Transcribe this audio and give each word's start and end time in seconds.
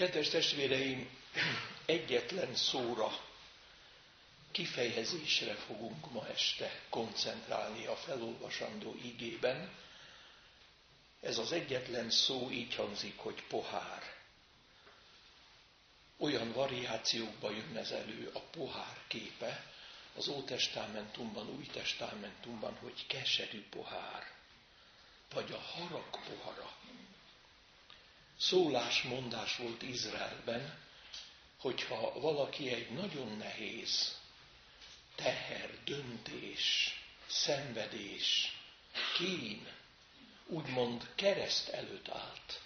Kedves 0.00 0.28
testvéreim, 0.28 1.08
egyetlen 1.86 2.54
szóra, 2.54 3.20
kifejezésre 4.50 5.54
fogunk 5.54 6.12
ma 6.12 6.26
este 6.28 6.80
koncentrálni 6.88 7.86
a 7.86 7.96
felolvasandó 7.96 8.94
igében. 9.02 9.70
Ez 11.20 11.38
az 11.38 11.52
egyetlen 11.52 12.10
szó 12.10 12.50
így 12.50 12.74
hangzik, 12.74 13.18
hogy 13.18 13.42
pohár. 13.48 14.02
Olyan 16.18 16.52
variációkba 16.52 17.50
jön 17.50 17.76
ez 17.76 17.90
elő 17.90 18.30
a 18.34 18.40
pohár 18.40 18.96
képe, 19.08 19.66
az 20.16 20.28
Ótestamentumban, 20.28 21.48
Új 21.48 21.66
Testamentumban, 21.66 22.76
hogy 22.76 23.06
keserű 23.06 23.64
pohár, 23.68 24.30
vagy 25.34 25.52
a 25.52 25.58
harag 25.58 26.10
pohara. 26.10 26.78
Szólásmondás 28.40 29.56
volt 29.56 29.82
Izraelben, 29.82 30.78
hogyha 31.58 32.20
valaki 32.20 32.68
egy 32.72 32.90
nagyon 32.90 33.36
nehéz 33.36 34.16
teher, 35.14 35.70
döntés, 35.84 36.94
szenvedés, 37.26 38.56
kín, 39.16 39.68
úgymond 40.46 41.12
kereszt 41.14 41.68
előtt 41.68 42.08
állt, 42.08 42.60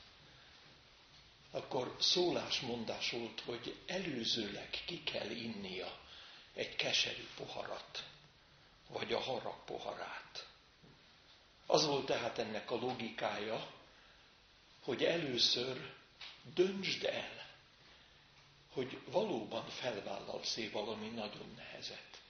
akkor 1.51 1.97
szólásmondás 2.01 3.11
volt, 3.11 3.41
hogy 3.41 3.77
előzőleg 3.87 4.71
ki 4.87 5.03
kell 5.03 5.31
innia 5.31 5.99
egy 6.55 6.77
keserű 6.77 7.27
poharat, 7.37 8.05
vagy 8.89 9.13
a 9.13 9.21
harag 9.21 9.65
poharát. 9.65 10.47
Az 11.67 11.87
volt 11.87 12.07
tehát 12.07 12.39
ennek 12.39 12.71
a 12.71 12.75
logikája, 12.77 13.74
hogy 14.85 15.05
először 15.05 15.93
döntsd 16.55 17.05
el, 17.05 17.47
hogy 18.73 19.01
valóban 19.05 19.69
felvállalsz-e 19.69 20.71
valami 20.71 21.09
nagyon 21.09 21.53
nehezet. 21.57 22.23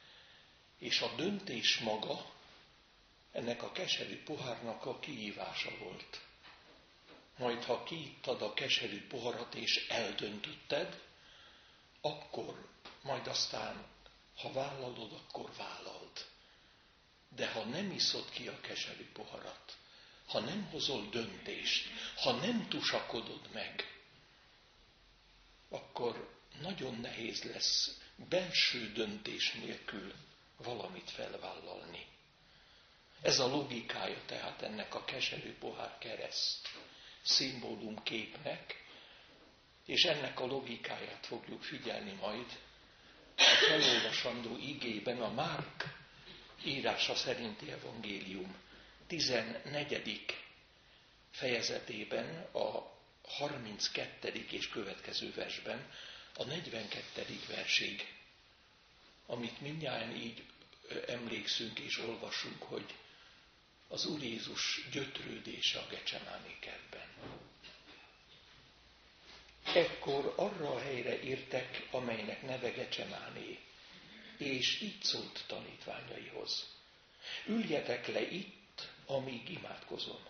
És 0.79 1.01
a 1.01 1.15
döntés 1.17 1.79
maga 1.79 2.33
ennek 3.33 3.63
a 3.63 3.73
keserű 3.73 4.23
pohárnak 4.23 4.87
a 4.87 4.99
kihívása 4.99 5.79
volt. 5.79 6.21
Majd 7.39 7.65
ha 7.65 7.83
kiittad 7.83 8.43
a 8.43 8.53
keserű 8.55 9.07
poharat 9.07 9.55
és 9.55 9.87
eldöntötted, 9.89 11.03
akkor 12.01 12.69
majd 13.03 13.27
aztán, 13.27 13.85
ha 14.37 14.53
vállalod, 14.53 15.13
akkor 15.13 15.51
vállald. 15.57 16.27
De 17.29 17.51
ha 17.51 17.65
nem 17.65 17.91
iszod 17.91 18.31
ki 18.31 18.49
a 18.49 18.61
keserű 18.61 19.13
poharat, 19.13 19.77
ha 20.35 20.41
nem 20.41 20.69
hozol 20.71 21.09
döntést, 21.11 21.87
ha 22.17 22.33
nem 22.33 22.69
tusakodod 22.69 23.49
meg, 23.53 23.99
akkor 25.69 26.39
nagyon 26.61 26.95
nehéz 27.01 27.43
lesz 27.43 28.01
belső 28.29 28.93
döntés 28.93 29.53
nélkül 29.53 30.13
valamit 30.57 31.11
felvállalni. 31.11 32.07
Ez 33.23 33.39
a 33.39 33.47
logikája 33.47 34.19
tehát 34.27 34.63
ennek 34.63 34.95
a 34.95 35.05
keserű 35.05 35.53
pohár 35.59 35.99
kereszt 35.99 36.69
szimbólum 37.23 38.03
képnek, 38.03 38.85
és 39.87 40.05
ennek 40.05 40.41
a 40.41 40.47
logikáját 40.47 41.27
fogjuk 41.27 41.63
figyelni 41.63 42.13
majd 42.13 42.59
a 43.37 43.43
felolvasandó 43.69 44.57
igében 44.57 45.21
a 45.21 45.31
Márk 45.33 45.85
írása 46.65 47.15
szerinti 47.15 47.71
evangélium 47.71 48.63
14. 49.17 50.37
fejezetében, 51.31 52.49
a 52.53 52.93
32. 53.23 54.47
és 54.51 54.69
következő 54.69 55.33
versben, 55.35 55.91
a 56.37 56.45
42. 56.45 57.41
versig, 57.49 58.15
amit 59.27 59.61
mindjárt 59.61 60.17
így 60.17 60.43
emlékszünk 61.07 61.79
és 61.79 61.99
olvasunk, 61.99 62.63
hogy 62.63 62.95
az 63.89 64.07
Úr 64.07 64.23
Jézus 64.23 64.89
gyötrődése 64.93 65.79
a 65.79 65.87
Gecsemáné 65.91 66.57
kertben. 66.61 67.07
Ekkor 69.65 70.33
arra 70.37 70.71
a 70.75 70.81
helyre 70.81 71.21
értek, 71.21 71.89
amelynek 71.91 72.43
neve 72.43 72.71
Gecsemáné, 72.71 73.59
és 74.39 74.81
így 74.81 75.03
szólt 75.03 75.45
tanítványaihoz. 75.47 76.69
Üljetek 77.47 78.07
le 78.07 78.21
itt, 78.31 78.63
amíg 79.07 79.49
imádkozom. 79.49 80.21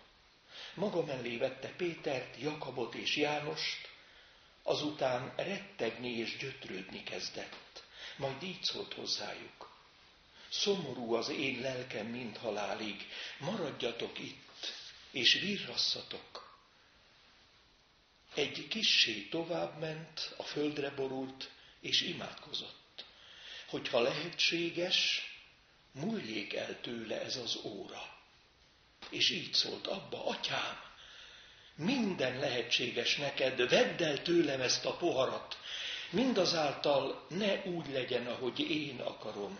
Maga 0.75 1.05
mellé 1.05 1.37
vette 1.37 1.69
Pétert, 1.69 2.41
Jakabot 2.41 2.95
és 2.95 3.17
Jánost, 3.17 3.89
azután 4.63 5.33
rettegni 5.37 6.11
és 6.11 6.37
gyötrődni 6.37 7.03
kezdett. 7.03 7.83
Majd 8.17 8.43
így 8.43 8.63
szólt 8.63 8.95
hozzájuk. 8.95 9.73
Szomorú 10.51 11.15
az 11.15 11.29
én 11.29 11.61
lelkem, 11.61 12.07
mint 12.07 12.37
halálig, 12.37 13.09
maradjatok 13.39 14.19
itt, 14.19 14.75
és 15.11 15.35
virrasszatok. 15.35 16.59
Egy 18.35 18.69
kissé 18.69 19.21
tovább 19.23 19.79
ment, 19.79 20.35
a 20.37 20.43
földre 20.43 20.91
borult, 20.91 21.51
és 21.81 22.01
imádkozott, 22.01 23.05
hogyha 23.67 24.01
lehetséges, 24.01 25.23
múljék 25.93 26.55
el 26.55 26.81
tőle 26.81 27.21
ez 27.21 27.37
az 27.37 27.57
óra 27.65 28.14
és 29.11 29.31
így 29.31 29.55
szólt 29.55 29.87
abba, 29.87 30.27
atyám, 30.27 30.83
minden 31.75 32.39
lehetséges 32.39 33.17
neked, 33.17 33.69
vedd 33.69 34.03
el 34.03 34.23
tőlem 34.23 34.61
ezt 34.61 34.85
a 34.85 34.97
poharat, 34.97 35.59
mindazáltal 36.11 37.27
ne 37.29 37.63
úgy 37.65 37.89
legyen, 37.89 38.27
ahogy 38.27 38.61
én 38.71 39.01
akarom, 39.01 39.59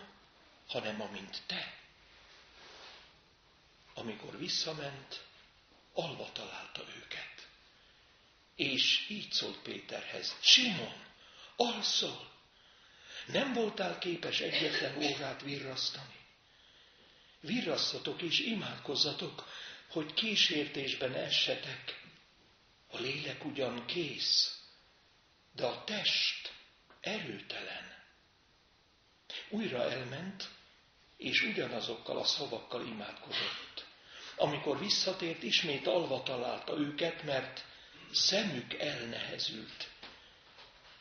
hanem 0.67 1.01
amint 1.01 1.41
te. 1.47 1.73
Amikor 3.93 4.37
visszament, 4.37 5.23
alva 5.93 6.29
találta 6.33 6.83
őket. 7.03 7.47
És 8.55 9.05
így 9.09 9.31
szólt 9.31 9.57
Péterhez, 9.57 10.35
Simon, 10.39 11.03
alszol, 11.55 12.31
nem 13.25 13.53
voltál 13.53 13.97
képes 13.97 14.39
egyetlen 14.39 14.97
órát 14.97 15.41
virrasztani? 15.41 16.24
Virrasszatok 17.45 18.21
és 18.21 18.39
imádkozzatok, 18.39 19.47
hogy 19.89 20.13
kísértésben 20.13 21.13
essetek. 21.13 22.03
A 22.87 22.99
lélek 22.99 23.45
ugyan 23.45 23.85
kész, 23.85 24.59
de 25.51 25.65
a 25.65 25.83
test 25.83 26.53
erőtelen. 26.99 27.93
Újra 29.49 29.91
elment, 29.91 30.49
és 31.17 31.41
ugyanazokkal 31.41 32.17
a 32.17 32.23
szavakkal 32.23 32.85
imádkozott. 32.85 33.85
Amikor 34.35 34.79
visszatért, 34.79 35.43
ismét 35.43 35.87
alva 35.87 36.23
találta 36.23 36.77
őket, 36.77 37.23
mert 37.23 37.65
szemük 38.11 38.73
elnehezült, 38.73 39.89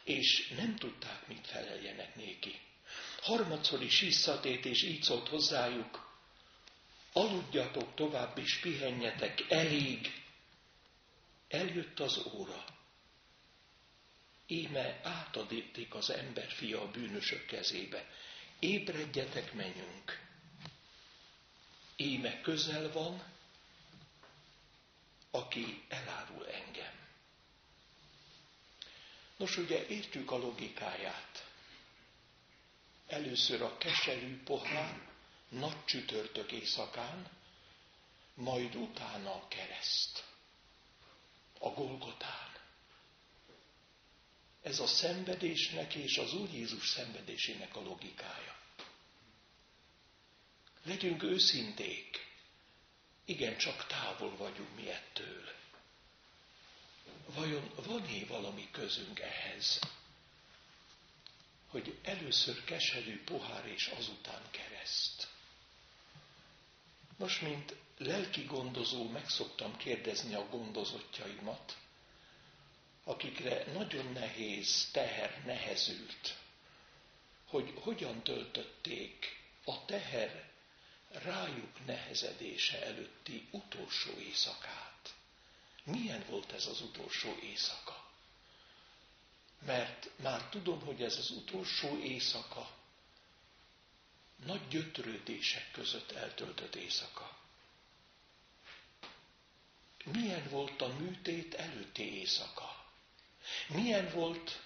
és 0.04 0.48
nem 0.56 0.76
tudták, 0.76 1.26
mit 1.26 1.46
feleljenek 1.46 2.14
néki. 2.14 2.60
Harmadszor 3.22 3.82
is 3.82 4.00
visszatért, 4.00 4.64
és 4.64 4.82
így 4.82 5.02
szólt 5.02 5.28
hozzájuk, 5.28 6.03
aludjatok 7.14 7.94
tovább 7.94 8.38
és 8.38 8.58
pihenjetek, 8.60 9.44
elég. 9.48 10.22
Eljött 11.48 12.00
az 12.00 12.26
óra. 12.34 12.64
Íme 14.46 15.00
átadítik 15.02 15.94
az 15.94 16.10
ember 16.10 16.50
fia 16.50 16.80
a 16.80 16.90
bűnösök 16.90 17.46
kezébe. 17.46 18.08
Ébredjetek, 18.58 19.52
menjünk. 19.52 20.20
Íme 21.96 22.40
közel 22.40 22.92
van, 22.92 23.22
aki 25.30 25.82
elárul 25.88 26.48
engem. 26.48 26.92
Nos, 29.36 29.56
ugye 29.56 29.86
értjük 29.86 30.30
a 30.30 30.38
logikáját. 30.38 31.46
Először 33.06 33.62
a 33.62 33.76
keserű 33.76 34.42
pohár, 34.42 35.13
nagy 35.48 35.84
csütörtök 35.84 36.52
éjszakán, 36.52 37.30
majd 38.34 38.74
utána 38.74 39.34
a 39.34 39.48
kereszt, 39.48 40.24
a 41.58 41.68
Golgotán. 41.68 42.52
Ez 44.62 44.78
a 44.78 44.86
szenvedésnek 44.86 45.94
és 45.94 46.18
az 46.18 46.34
Úr 46.34 46.48
Jézus 46.52 46.88
szenvedésének 46.88 47.76
a 47.76 47.80
logikája. 47.80 48.56
Legyünk 50.82 51.22
őszinték, 51.22 52.26
igen, 53.24 53.56
csak 53.56 53.86
távol 53.86 54.36
vagyunk 54.36 54.74
mi 54.74 54.90
ettől. 54.90 55.52
Vajon 57.26 57.70
van-e 57.76 58.24
valami 58.26 58.68
közünk 58.70 59.20
ehhez? 59.20 59.80
Hogy 61.66 61.98
először 62.02 62.64
keserű 62.64 63.24
pohár 63.24 63.66
és 63.66 63.86
azután 63.86 64.42
kereszt. 64.50 65.33
Nos, 67.16 67.40
mint 67.40 67.74
lelki 67.98 68.44
gondozó 68.44 69.08
megszoktam 69.08 69.76
kérdezni 69.76 70.34
a 70.34 70.46
gondozottjaimat, 70.50 71.76
akikre 73.04 73.64
nagyon 73.72 74.12
nehéz 74.12 74.88
teher 74.92 75.42
nehezült, 75.44 76.36
hogy 77.46 77.74
hogyan 77.80 78.22
töltötték 78.22 79.40
a 79.64 79.84
teher 79.84 80.50
rájuk 81.08 81.86
nehezedése 81.86 82.84
előtti 82.84 83.48
utolsó 83.50 84.10
éjszakát. 84.18 85.14
Milyen 85.84 86.24
volt 86.28 86.52
ez 86.52 86.66
az 86.66 86.80
utolsó 86.80 87.36
éjszaka? 87.42 88.04
Mert 89.66 90.10
már 90.22 90.48
tudom, 90.48 90.80
hogy 90.80 91.02
ez 91.02 91.16
az 91.16 91.30
utolsó 91.30 91.98
éjszaka 91.98 92.70
nagy 94.46 94.68
gyötrődések 94.68 95.70
között 95.70 96.12
eltöltött 96.12 96.74
éjszaka. 96.74 97.38
Milyen 100.04 100.48
volt 100.48 100.82
a 100.82 100.88
műtét 100.98 101.54
előtti 101.54 102.02
éjszaka? 102.18 102.84
Milyen 103.68 104.10
volt 104.10 104.62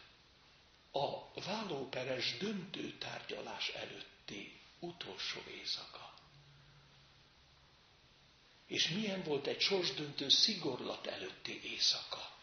a 0.91 1.41
vállóperes 1.41 2.37
döntő 2.37 2.99
tárgyalás 2.99 3.69
előtti 3.69 4.61
utolsó 4.79 5.41
éjszaka? 5.49 6.15
És 8.67 8.89
milyen 8.89 9.23
volt 9.23 9.47
egy 9.47 9.61
sorsdöntő 9.61 10.29
szigorlat 10.29 11.07
előtti 11.07 11.61
éjszaka? 11.63 12.37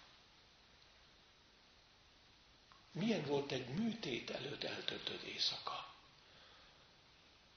Milyen 2.91 3.25
volt 3.25 3.51
egy 3.51 3.67
műtét 3.67 4.29
előtt 4.29 4.63
eltöltött 4.63 5.21
éjszaka? 5.21 5.94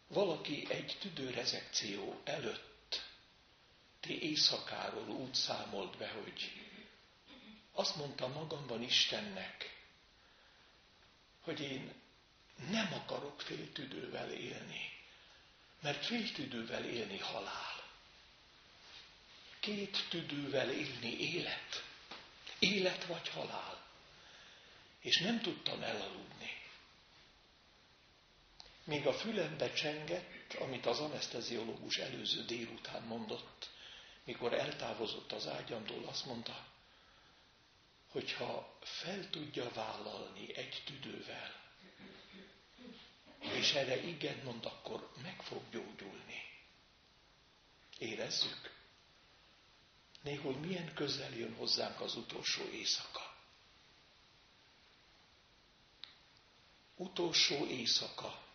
Valaki 0.08 0.66
egy 0.70 0.96
tüdőrezekció 1.00 2.20
előtt 2.25 3.05
ti 4.00 4.22
éjszakáról 4.22 5.08
úgy 5.08 5.34
számolt 5.34 5.96
be, 5.96 6.08
hogy 6.08 6.52
azt 7.72 7.96
mondta 7.96 8.28
magamban 8.28 8.82
Istennek, 8.82 9.82
hogy 11.40 11.60
én 11.60 11.93
nem 12.70 12.93
akarok 12.93 13.40
féltüdővel 13.40 14.31
élni, 14.32 14.93
mert 15.81 16.05
féltüdővel 16.05 16.84
élni 16.84 17.19
halál. 17.19 17.76
Két 19.60 20.06
tüdővel 20.08 20.70
élni 20.70 21.20
élet. 21.20 21.84
Élet 22.58 23.05
vagy 23.05 23.28
halál. 23.28 23.87
És 25.00 25.19
nem 25.19 25.40
tudtam 25.40 25.82
elaludni. 25.82 26.57
Még 28.88 29.06
a 29.06 29.12
fülembe 29.12 29.73
csengett, 29.73 30.52
amit 30.55 30.87
az 30.87 30.99
anesteziológus 30.99 31.99
előző 31.99 32.44
délután 32.44 33.02
mondott, 33.02 33.70
mikor 34.25 34.52
eltávozott 34.52 35.32
az 35.32 35.46
ágyamról, 35.46 36.05
azt 36.06 36.26
mondta, 36.26 36.67
hogyha 38.11 38.79
fel 38.82 39.31
tudja 39.31 39.70
vállalni 39.70 40.56
egy 40.56 40.82
tüdővel, 40.87 41.61
és 43.40 43.73
erre 43.73 44.02
igen 44.06 44.40
mond, 44.44 44.64
akkor 44.64 45.11
meg 45.23 45.43
fog 45.43 45.62
gyógyulni. 45.70 46.43
Érezzük? 47.99 48.75
Néhol 50.23 50.52
milyen 50.56 50.94
közel 50.94 51.34
jön 51.34 51.55
hozzánk 51.55 52.00
az 52.00 52.14
utolsó 52.17 52.62
éjszaka. 52.69 53.37
Utolsó 56.96 57.67
éjszaka, 57.67 58.46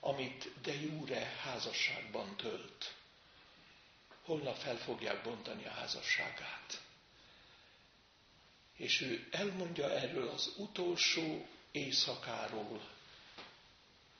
amit 0.00 0.50
de 0.62 0.74
jure 0.80 1.24
házasságban 1.42 2.36
tölt. 2.36 2.94
Holnap 4.22 4.56
fel 4.56 4.76
fogják 4.76 5.22
bontani 5.22 5.64
a 5.66 5.70
házasságát. 5.70 6.82
És 8.76 9.00
ő 9.00 9.28
elmondja 9.30 9.90
erről 9.90 10.28
az 10.28 10.52
utolsó 10.56 11.46
éjszakáról, 11.70 12.88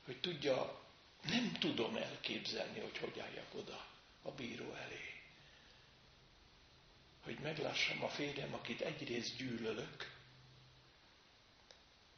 hogy 0.05 0.21
tudja, 0.21 0.81
nem 1.23 1.53
tudom 1.59 1.97
elképzelni, 1.97 2.81
hogy 2.81 2.99
hogy 2.99 3.19
álljak 3.21 3.55
oda 3.55 3.87
a 4.23 4.31
bíró 4.31 4.73
elé. 4.75 5.23
Hogy 7.23 7.39
meglássam 7.39 8.03
a 8.05 8.09
férjem, 8.09 8.55
akit 8.55 8.81
egyrészt 8.81 9.37
gyűlölök, 9.37 10.17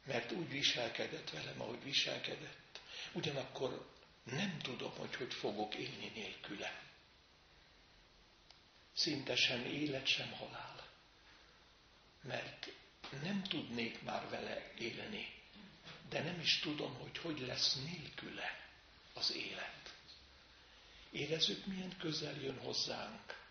mert 0.05 0.31
úgy 0.31 0.49
viselkedett 0.49 1.29
velem, 1.29 1.61
ahogy 1.61 1.83
viselkedett, 1.83 2.62
ugyanakkor 3.13 3.91
nem 4.23 4.59
tudom, 4.59 4.91
hogy 4.97 5.15
hogy 5.15 5.33
fogok 5.33 5.75
élni 5.75 6.11
nélküle. 6.15 6.81
Szinte 8.93 9.35
sem 9.35 9.65
élet, 9.65 10.05
sem 10.07 10.31
halál. 10.31 10.87
Mert 12.21 12.69
nem 13.21 13.43
tudnék 13.43 14.01
már 14.01 14.29
vele 14.29 14.71
élni, 14.77 15.33
de 16.09 16.21
nem 16.23 16.39
is 16.39 16.59
tudom, 16.59 16.93
hogy 16.93 17.17
hogy 17.17 17.39
lesz 17.39 17.75
nélküle 17.75 18.69
az 19.13 19.33
élet. 19.35 19.93
Érezzük, 21.11 21.65
milyen 21.65 21.97
közel 21.97 22.35
jön 22.41 22.59
hozzánk 22.59 23.41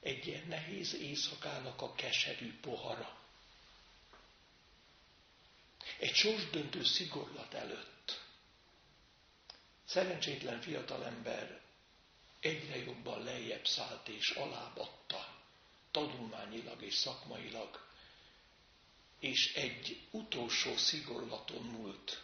egy 0.00 0.26
ilyen 0.26 0.46
nehéz 0.46 0.94
éjszakának 0.94 1.82
a 1.82 1.94
keserű 1.94 2.58
pohara. 2.60 3.18
Egy 5.98 6.14
sorsdöntő 6.14 6.84
szigorlat 6.84 7.54
előtt. 7.54 7.97
Szerencsétlen 9.88 10.60
fiatalember 10.60 11.60
egyre 12.40 12.76
jobban 12.76 13.22
lejjebb 13.22 13.66
szállt 13.66 14.08
és 14.08 14.30
alábatta, 14.30 15.36
tanulmányilag 15.90 16.82
és 16.82 16.94
szakmailag, 16.94 17.86
és 19.18 19.54
egy 19.54 20.00
utolsó 20.10 20.76
szigorlaton 20.76 21.62
múlt, 21.62 22.22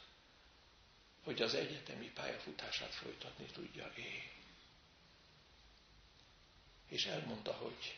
hogy 1.22 1.42
az 1.42 1.54
egyetemi 1.54 2.10
pályafutását 2.10 2.94
folytatni 2.94 3.46
tudja 3.46 3.92
én. 3.96 4.22
És 6.88 7.04
elmondta, 7.06 7.52
hogy 7.52 7.96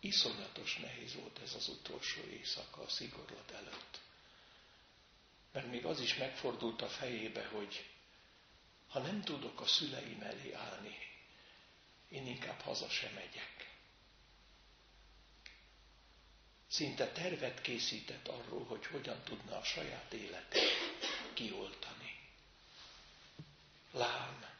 iszonyatos 0.00 0.76
nehéz 0.76 1.14
volt 1.14 1.38
ez 1.38 1.54
az 1.54 1.68
utolsó 1.68 2.20
éjszaka 2.22 2.82
a 2.82 2.88
szigorlat 2.88 3.50
előtt. 3.50 4.00
Mert 5.52 5.70
még 5.70 5.84
az 5.84 6.00
is 6.00 6.14
megfordult 6.16 6.82
a 6.82 6.88
fejébe, 6.88 7.46
hogy 7.46 7.93
ha 8.94 9.00
nem 9.00 9.22
tudok 9.22 9.60
a 9.60 9.66
szüleim 9.66 10.22
elé 10.22 10.52
állni, 10.52 10.98
én 12.08 12.26
inkább 12.26 12.60
haza 12.60 12.88
sem 12.88 13.12
megyek. 13.12 13.72
Szinte 16.68 17.08
tervet 17.08 17.60
készített 17.60 18.28
arról, 18.28 18.64
hogy 18.64 18.86
hogyan 18.86 19.22
tudna 19.22 19.56
a 19.58 19.64
saját 19.64 20.12
életét 20.12 20.70
kioltani. 21.32 22.18
Lám, 23.92 24.50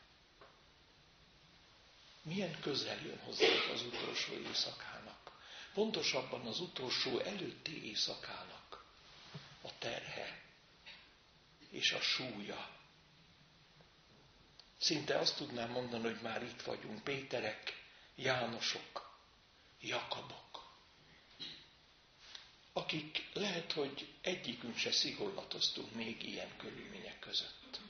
milyen 2.22 2.60
közel 2.60 3.00
jön 3.00 3.18
hozzánk 3.18 3.68
az 3.72 3.82
utolsó 3.82 4.32
éjszakának, 4.32 5.32
pontosabban 5.74 6.46
az 6.46 6.60
utolsó 6.60 7.18
előtti 7.18 7.86
éjszakának 7.86 8.84
a 9.62 9.78
terhe 9.78 10.42
és 11.70 11.92
a 11.92 12.00
súlya. 12.00 12.73
Szinte 14.84 15.18
azt 15.18 15.36
tudnám 15.36 15.70
mondani, 15.70 16.02
hogy 16.02 16.20
már 16.22 16.42
itt 16.42 16.62
vagyunk, 16.62 17.04
Péterek, 17.04 17.82
Jánosok, 18.14 19.18
Jakabok, 19.80 20.72
akik 22.72 23.28
lehet, 23.32 23.72
hogy 23.72 24.12
egyikünk 24.20 24.76
se 24.76 24.92
szigorlatoztunk 24.92 25.94
még 25.94 26.22
ilyen 26.22 26.56
körülmények 26.56 27.18
között. 27.18 27.80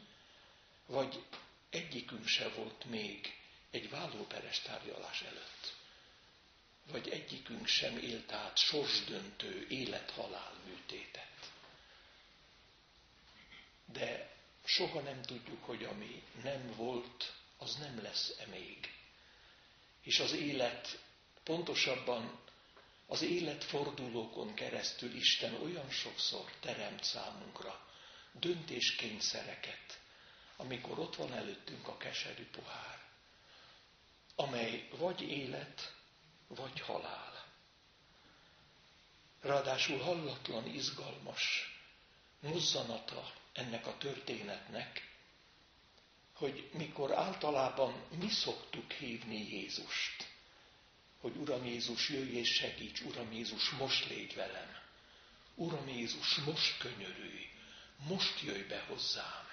Vagy 0.87 1.25
egyikünk 1.71 2.27
se 2.27 2.49
volt 2.49 2.85
még 2.85 3.35
egy 3.71 3.91
vállóperes 3.91 4.61
tárgyalás 4.61 5.23
előtt. 5.23 5.75
Vagy 6.91 7.09
egyikünk 7.09 7.67
sem 7.67 7.99
élt 7.99 8.33
át 8.33 8.57
sorsdöntő 8.57 9.67
élethalál 9.69 10.55
műtétet. 10.67 11.51
De 13.93 14.34
soha 14.65 15.01
nem 15.01 15.23
tudjuk, 15.23 15.65
hogy 15.65 15.85
ami 15.85 16.23
nem 16.43 16.75
volt, 16.77 17.33
az 17.59 17.75
nem 17.75 18.03
lesz-e 18.03 18.47
még. 18.47 18.95
És 20.03 20.21
az 20.21 20.33
élet, 20.33 21.03
pontosabban 21.45 22.39
az 23.07 23.23
életfordulókon 23.23 24.55
keresztül 24.55 25.15
Isten 25.15 25.55
olyan 25.63 25.91
sokszor 25.91 26.53
teremt 26.61 27.05
számunkra 27.05 27.89
döntéskényszereket, 28.33 30.01
amikor 30.57 30.99
ott 30.99 31.17
van 31.17 31.33
előttünk 31.33 31.89
a 31.89 31.97
keserű 31.97 32.47
pohár 32.47 33.05
amely 34.35 34.89
vagy 34.99 35.21
élet, 35.23 35.95
vagy 36.49 36.81
halál. 36.81 37.45
Ráadásul 39.41 39.99
hallatlan, 39.99 40.67
izgalmas 40.67 41.73
mozzanata 42.41 43.33
ennek 43.55 43.87
a 43.87 43.97
történetnek, 43.97 45.13
hogy 46.35 46.71
mikor 46.73 47.13
általában 47.13 48.07
mi 48.19 48.29
szoktuk 48.29 48.93
hívni 48.93 49.49
Jézust, 49.49 50.29
hogy 51.21 51.37
Uram 51.37 51.65
Jézus, 51.65 52.09
jöjj 52.09 52.37
és 52.37 52.55
segíts, 52.55 53.01
Uram 53.01 53.33
Jézus, 53.33 53.71
most 53.71 54.09
légy 54.09 54.35
velem. 54.35 54.83
Uram 55.55 55.89
Jézus, 55.89 56.35
most 56.35 56.79
könyörülj, 56.79 57.49
most 57.97 58.41
jöjj 58.41 58.63
be 58.63 58.81
hozzám. 58.81 59.47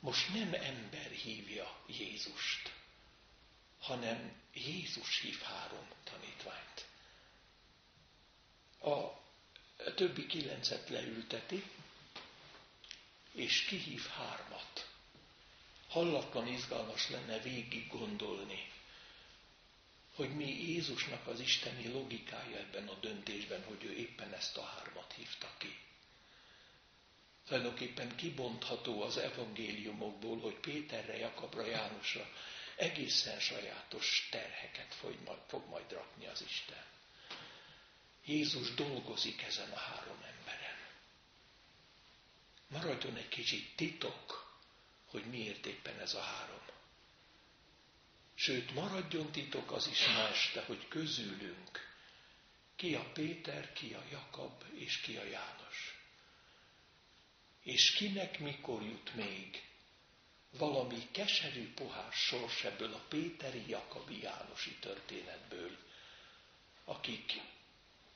Most 0.00 0.34
nem 0.34 0.54
ember 0.54 1.10
hívja 1.10 1.76
Jézust, 1.86 2.72
hanem 3.80 4.42
Jézus 4.54 5.20
hív 5.20 5.40
három 5.40 5.88
tanítványt. 6.04 6.86
A 8.80 9.22
többi 9.94 10.26
kilencet 10.26 10.88
leülteti, 10.88 11.64
és 13.34 13.64
kihív 13.64 14.06
hármat. 14.06 14.88
Hallatlan 15.88 16.46
izgalmas 16.46 17.10
lenne 17.10 17.38
végig 17.38 17.88
gondolni, 17.88 18.72
hogy 20.14 20.34
mi 20.34 20.68
Jézusnak 20.68 21.26
az 21.26 21.40
isteni 21.40 21.88
logikája 21.88 22.56
ebben 22.56 22.88
a 22.88 22.94
döntésben, 22.94 23.64
hogy 23.64 23.84
ő 23.84 23.92
éppen 23.92 24.32
ezt 24.32 24.56
a 24.56 24.62
hármat 24.62 25.12
hívta 25.12 25.50
ki. 25.58 25.78
Tulajdonképpen 27.46 28.16
kibontható 28.16 29.02
az 29.02 29.16
evangéliumokból, 29.16 30.40
hogy 30.40 30.54
Péterre, 30.54 31.16
Jakabra, 31.16 31.66
Jánosra 31.66 32.30
egészen 32.76 33.40
sajátos 33.40 34.28
terheket 34.30 34.94
fog 35.48 35.68
majd 35.68 35.92
rakni 35.92 36.26
az 36.26 36.42
Isten. 36.42 36.84
Jézus 38.24 38.74
dolgozik 38.74 39.42
ezen 39.42 39.70
a 39.70 39.78
három 39.78 40.14
emberen. 40.14 40.33
Maradjon 42.68 43.16
egy 43.16 43.28
kicsit 43.28 43.76
titok, 43.76 44.56
hogy 45.06 45.24
miért 45.24 45.66
éppen 45.66 46.00
ez 46.00 46.14
a 46.14 46.20
három. 46.20 46.62
Sőt, 48.34 48.74
maradjon 48.74 49.32
titok 49.32 49.72
az 49.72 49.88
is 49.88 50.06
ma 50.06 50.28
este, 50.28 50.64
hogy 50.64 50.88
közülünk 50.88 51.92
ki 52.76 52.94
a 52.94 53.12
Péter, 53.12 53.72
ki 53.72 53.94
a 53.94 54.04
Jakab 54.10 54.64
és 54.74 55.00
ki 55.00 55.16
a 55.16 55.24
János. 55.24 55.98
És 57.62 57.92
kinek 57.92 58.38
mikor 58.38 58.82
jut 58.82 59.14
még 59.14 59.62
valami 60.58 61.08
keserű 61.10 61.72
pohár 61.74 62.12
sors 62.12 62.64
ebből 62.64 62.92
a 62.92 63.04
Péteri 63.08 63.68
Jakabi 63.68 64.22
Jánosi 64.22 64.76
történetből, 64.80 65.76
akik 66.84 67.40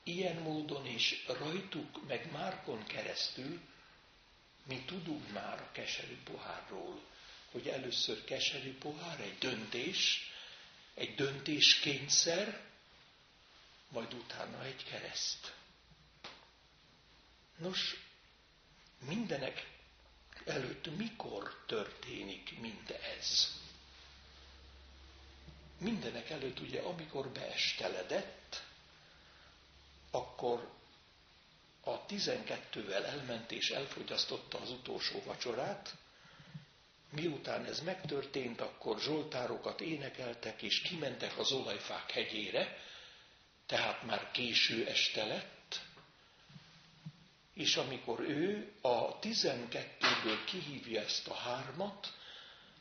ilyen 0.03 0.35
módon 0.35 0.85
is 0.85 1.25
rajtuk, 1.27 2.07
meg 2.07 2.31
Márkon 2.31 2.85
keresztül 2.85 3.59
mi 4.69 4.83
tudunk 4.85 5.31
már 5.31 5.61
a 5.61 5.71
keserű 5.71 6.17
pohárról, 6.23 7.01
hogy 7.51 7.67
először 7.67 8.23
keserű 8.23 8.77
pohár, 8.77 9.19
egy 9.19 9.37
döntés, 9.37 10.31
egy 10.93 11.15
döntéskényszer, 11.15 12.61
majd 13.89 14.13
utána 14.13 14.63
egy 14.63 14.83
kereszt. 14.83 15.53
Nos, 17.57 17.95
mindenek 18.99 19.67
előtt 20.45 20.97
mikor 20.97 21.63
történik 21.65 22.59
mindez? 22.59 23.57
Mindenek 25.77 26.29
előtt 26.29 26.59
ugye, 26.59 26.81
amikor 26.81 27.27
beesteledett, 27.29 28.63
akkor 30.11 30.78
a 31.91 32.05
tizenkettővel 32.05 33.05
elment 33.05 33.51
és 33.51 33.69
elfogyasztotta 33.69 34.59
az 34.59 34.71
utolsó 34.71 35.21
vacsorát, 35.25 35.95
miután 37.11 37.65
ez 37.65 37.79
megtörtént, 37.79 38.61
akkor 38.61 38.99
zsoltárokat 38.99 39.81
énekeltek, 39.81 40.61
és 40.61 40.81
kimentek 40.81 41.37
az 41.37 41.51
olajfák 41.51 42.11
hegyére, 42.11 42.77
tehát 43.65 44.03
már 44.03 44.31
késő 44.31 44.87
este 44.87 45.25
lett, 45.25 45.79
és 47.53 47.75
amikor 47.75 48.19
ő 48.19 48.71
a 48.81 49.19
tizenkettőből 49.19 50.43
kihívja 50.45 51.01
ezt 51.01 51.27
a 51.27 51.33
hármat, 51.33 52.13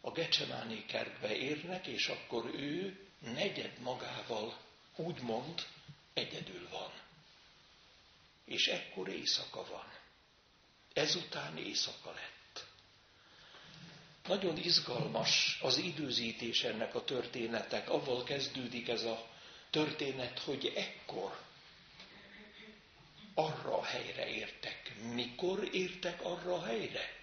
a 0.01 0.11
Gecsemáné 0.11 0.85
kertbe 0.85 1.37
érnek, 1.37 1.87
és 1.87 2.09
akkor 2.09 2.47
ő 2.55 2.99
negyed 3.19 3.79
magával 3.81 4.57
úgymond 4.97 5.63
egyedül 6.15 6.69
van. 6.71 6.93
És 8.49 8.67
ekkor 8.67 9.09
éjszaka 9.09 9.65
van. 9.71 9.93
Ezután 10.93 11.57
éjszaka 11.57 12.11
lett. 12.11 12.67
Nagyon 14.27 14.57
izgalmas 14.57 15.59
az 15.63 15.77
időzítés 15.79 16.63
ennek 16.65 16.95
a 16.95 17.05
történetek. 17.05 17.89
Avval 17.91 18.25
kezdődik 18.25 18.89
ez 18.89 19.03
a 19.03 19.27
történet, 19.71 20.39
hogy 20.39 20.73
ekkor 20.77 21.39
arra 23.35 23.79
a 23.79 23.85
helyre 23.85 24.29
értek. 24.29 24.95
Mikor 25.15 25.69
értek 25.73 26.25
arra 26.25 26.55
a 26.55 26.65
helyre? 26.65 27.17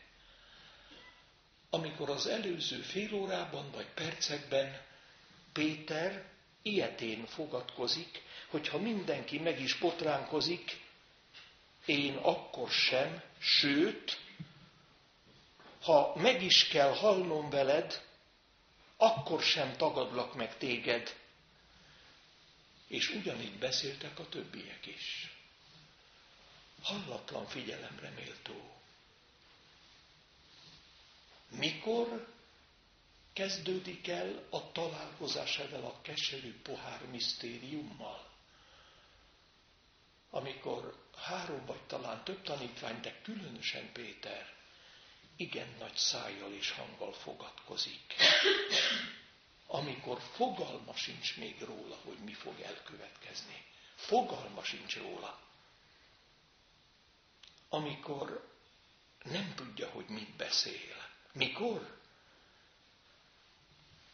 Amikor 1.70 2.10
az 2.10 2.27
előző 2.27 2.77
fél 2.82 3.13
órában 3.13 3.72
vagy 3.72 3.88
percekben 3.94 4.82
Péter 5.53 6.24
ilyetén 6.62 7.25
fogadkozik, 7.25 8.22
hogyha 8.48 8.77
mindenki 8.77 9.39
meg 9.39 9.60
is 9.62 9.75
potránkozik, 9.75 10.82
én 11.85 12.15
akkor 12.15 12.69
sem, 12.69 13.23
sőt, 13.39 14.19
ha 15.81 16.13
meg 16.15 16.41
is 16.43 16.67
kell 16.67 16.93
halnom 16.93 17.49
veled, 17.49 18.03
akkor 18.97 19.41
sem 19.41 19.75
tagadlak 19.77 20.35
meg 20.35 20.57
téged. 20.57 21.15
És 22.87 23.09
ugyanígy 23.09 23.57
beszéltek 23.57 24.19
a 24.19 24.29
többiek 24.29 24.85
is. 24.85 25.35
Hallatlan 26.81 27.45
figyelemre 27.47 28.09
méltó. 28.09 28.75
Mikor 31.49 32.33
kezdődik 33.33 34.07
el 34.07 34.43
a 34.49 34.71
találkozás 34.71 35.57
ezzel 35.59 35.83
a 35.85 36.01
keserű 36.01 36.61
pohár 36.61 37.05
misztériummal? 37.05 38.29
Amikor 40.29 41.04
három 41.17 41.65
vagy 41.65 41.81
talán 41.81 42.24
több 42.24 42.41
tanítvány, 42.41 43.01
de 43.01 43.22
különösen 43.22 43.91
Péter 43.91 44.53
igen 45.36 45.75
nagy 45.79 45.95
szájjal 45.95 46.53
és 46.53 46.72
hanggal 46.72 47.13
fogadkozik. 47.13 48.15
Amikor 49.67 50.22
fogalma 50.22 50.95
sincs 50.95 51.38
még 51.38 51.62
róla, 51.62 51.98
hogy 52.03 52.17
mi 52.17 52.34
fog 52.34 52.60
elkövetkezni. 52.60 53.65
Fogalma 53.95 54.63
sincs 54.63 54.98
róla. 54.98 55.39
Amikor 57.69 58.53
nem 59.24 59.53
tudja, 59.55 59.89
hogy 59.89 60.05
mit 60.07 60.36
beszél. 60.36 60.95
Mikor? 61.34 62.00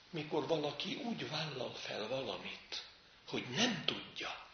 Mikor 0.09 0.47
valaki 0.47 0.95
úgy 0.95 1.29
vállal 1.29 1.73
fel 1.73 2.07
valamit, 2.07 2.85
hogy 3.27 3.49
nem 3.49 3.85
tudja, 3.85 4.47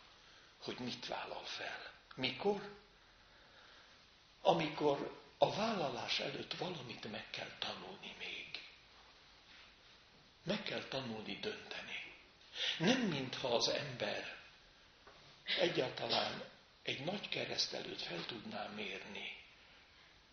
hogy 0.57 0.79
mit 0.79 1.07
vállal 1.07 1.43
fel. 1.45 1.96
Mikor? 2.17 2.75
Amikor 4.41 5.21
a 5.37 5.55
vállalás 5.55 6.19
előtt 6.19 6.53
valamit 6.53 7.11
meg 7.11 7.29
kell 7.29 7.51
tanulni 7.59 8.15
még. 8.17 8.61
Meg 10.43 10.63
kell 10.63 10.83
tanulni 10.83 11.35
dönteni. 11.39 12.13
Nem 12.79 13.01
mintha 13.01 13.47
az 13.55 13.67
ember 13.67 14.35
egyáltalán 15.59 16.43
egy 16.83 17.03
nagy 17.03 17.29
kereszt 17.29 17.73
előtt 17.73 18.01
fel 18.01 18.25
tudná 18.25 18.67
mérni 18.67 19.37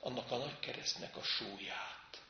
annak 0.01 0.31
a 0.31 0.37
nagy 0.37 0.59
keresztnek 0.59 1.17
a 1.17 1.23
súlyát. 1.23 2.23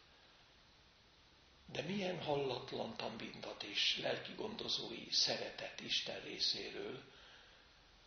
De 1.67 1.83
milyen 1.83 2.23
hallatlan 2.23 2.97
tambindat 2.97 3.63
és 3.63 3.99
lelki 4.03 4.33
gondozói 4.37 5.11
szeretet 5.11 5.81
Isten 5.81 6.21
részéről, 6.21 7.03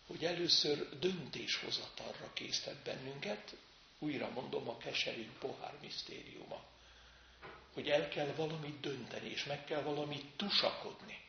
hogy 0.08 0.26
először 0.26 1.00
döntéshozatalra 1.00 2.34
késztet 2.34 2.76
bennünket, 2.76 3.56
újra 4.00 4.30
mondom, 4.30 4.70
a 4.70 4.78
keserű 4.78 5.32
pohár 5.40 5.74
misztériuma. 5.82 6.64
Hogy 7.74 7.90
el 7.90 8.10
kell 8.10 8.34
valamit 8.34 8.80
dönteni, 8.80 9.30
és 9.30 9.44
meg 9.44 9.66
kell 9.66 9.82
valamit 9.82 10.26
tusakodni. 10.36 11.26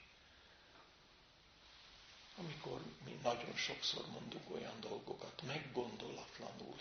Amikor 2.37 2.81
mi 3.05 3.19
nagyon 3.23 3.57
sokszor 3.57 4.07
mondunk 4.07 4.51
olyan 4.51 4.81
dolgokat, 4.81 5.43
meggondolatlanul, 5.43 6.77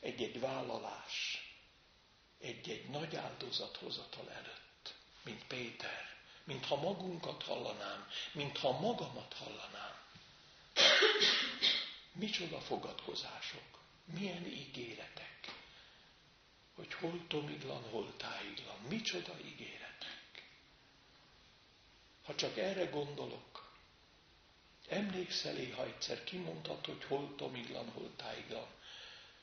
egy-egy 0.00 0.40
vállalás, 0.40 1.38
egy-egy 2.40 2.88
nagy 2.88 3.16
áldozathozatal 3.16 4.30
előtt, 4.30 4.94
mint 5.22 5.46
Péter, 5.46 6.16
mintha 6.44 6.76
magunkat 6.76 7.42
hallanám, 7.42 8.08
mintha 8.32 8.80
magamat 8.80 9.34
hallanám. 9.34 9.93
Micsoda 12.12 12.60
fogadkozások, 12.60 13.80
milyen 14.04 14.46
ígéretek, 14.46 15.52
hogy 16.74 16.94
hol 16.94 17.26
tomiglan, 17.28 17.82
hol 17.82 18.16
tájiglan, 18.16 18.78
micsoda 18.88 19.38
ígéretek. 19.44 20.48
Ha 22.24 22.34
csak 22.34 22.56
erre 22.56 22.84
gondolok, 22.84 23.72
emlékszel 24.88 25.72
ha 25.74 25.84
egyszer 25.84 26.24
kimondhat, 26.24 26.86
hogy 26.86 27.04
hol 27.04 27.34
tomiglan, 27.36 27.90
hol 27.90 28.16
tájgan, 28.16 28.66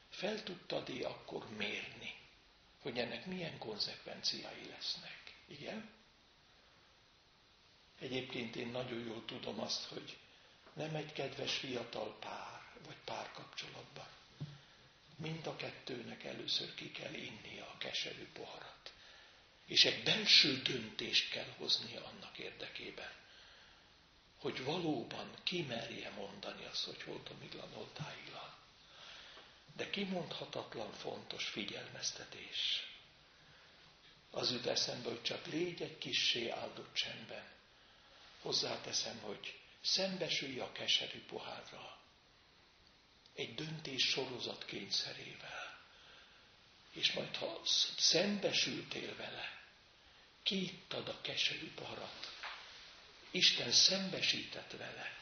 fel 0.10 0.44
tudtad-e 0.44 1.08
akkor 1.08 1.50
mérni, 1.50 2.16
hogy 2.82 2.98
ennek 2.98 3.26
milyen 3.26 3.58
konzekvenciái 3.58 4.68
lesznek? 4.70 5.36
Igen? 5.48 5.90
Egyébként 8.00 8.56
én 8.56 8.68
nagyon 8.68 9.00
jól 9.00 9.26
tudom 9.26 9.60
azt, 9.60 9.84
hogy 9.84 10.18
nem 10.74 10.96
egy 10.96 11.14
kedves 11.14 11.54
fiatal 11.58 12.18
pár, 12.20 12.62
vagy 12.86 12.98
párkapcsolatban. 13.06 14.08
Mind 15.16 15.48
a 15.48 15.56
kettőnek 15.56 16.24
először 16.24 16.74
ki 16.74 16.92
kell 16.92 17.14
innia 17.14 17.64
a 17.66 17.78
keserű 17.78 18.28
poharat. 18.34 18.94
És 19.66 19.86
egy 19.86 20.04
belső 20.04 20.62
döntést 20.62 21.30
kell 21.32 21.54
hoznia 21.58 22.06
annak 22.06 22.38
érdekében, 22.38 23.12
hogy 24.40 24.64
valóban 24.64 25.34
kimerje 25.44 26.10
mondani 26.10 26.66
azt, 26.66 26.84
hogy 26.86 27.02
hol 27.04 27.24
tomiglan, 27.24 27.70
hol 27.74 27.90
tájiglan. 27.94 28.54
De 29.76 29.90
kimondhatatlan 29.90 30.92
fontos 30.94 31.46
figyelmeztetés. 31.46 32.88
Az 34.32 34.52
jut 34.52 34.66
eszembe, 34.66 35.10
hogy 35.10 35.22
csak 35.22 35.46
légy 35.46 35.82
egy 35.82 35.98
kissé 35.98 36.50
áldott 36.50 36.94
csendben. 36.94 37.44
Hozzáteszem, 38.42 39.18
hogy 39.22 39.60
szembesülj 39.82 40.60
a 40.60 40.72
keserű 40.72 41.20
pohárral. 41.26 42.00
Egy 43.34 43.56
döntés 43.56 44.04
sorozat 44.04 44.66
kényszerével. 44.66 45.80
És 46.92 47.12
majd, 47.12 47.36
ha 47.36 47.62
szembesültél 47.98 49.16
vele, 49.16 49.60
kiittad 50.44 51.08
a 51.08 51.22
keserű 51.22 51.72
poharat, 51.74 52.32
Isten 53.32 53.72
szembesített 53.72 54.72
vele, 54.72 55.18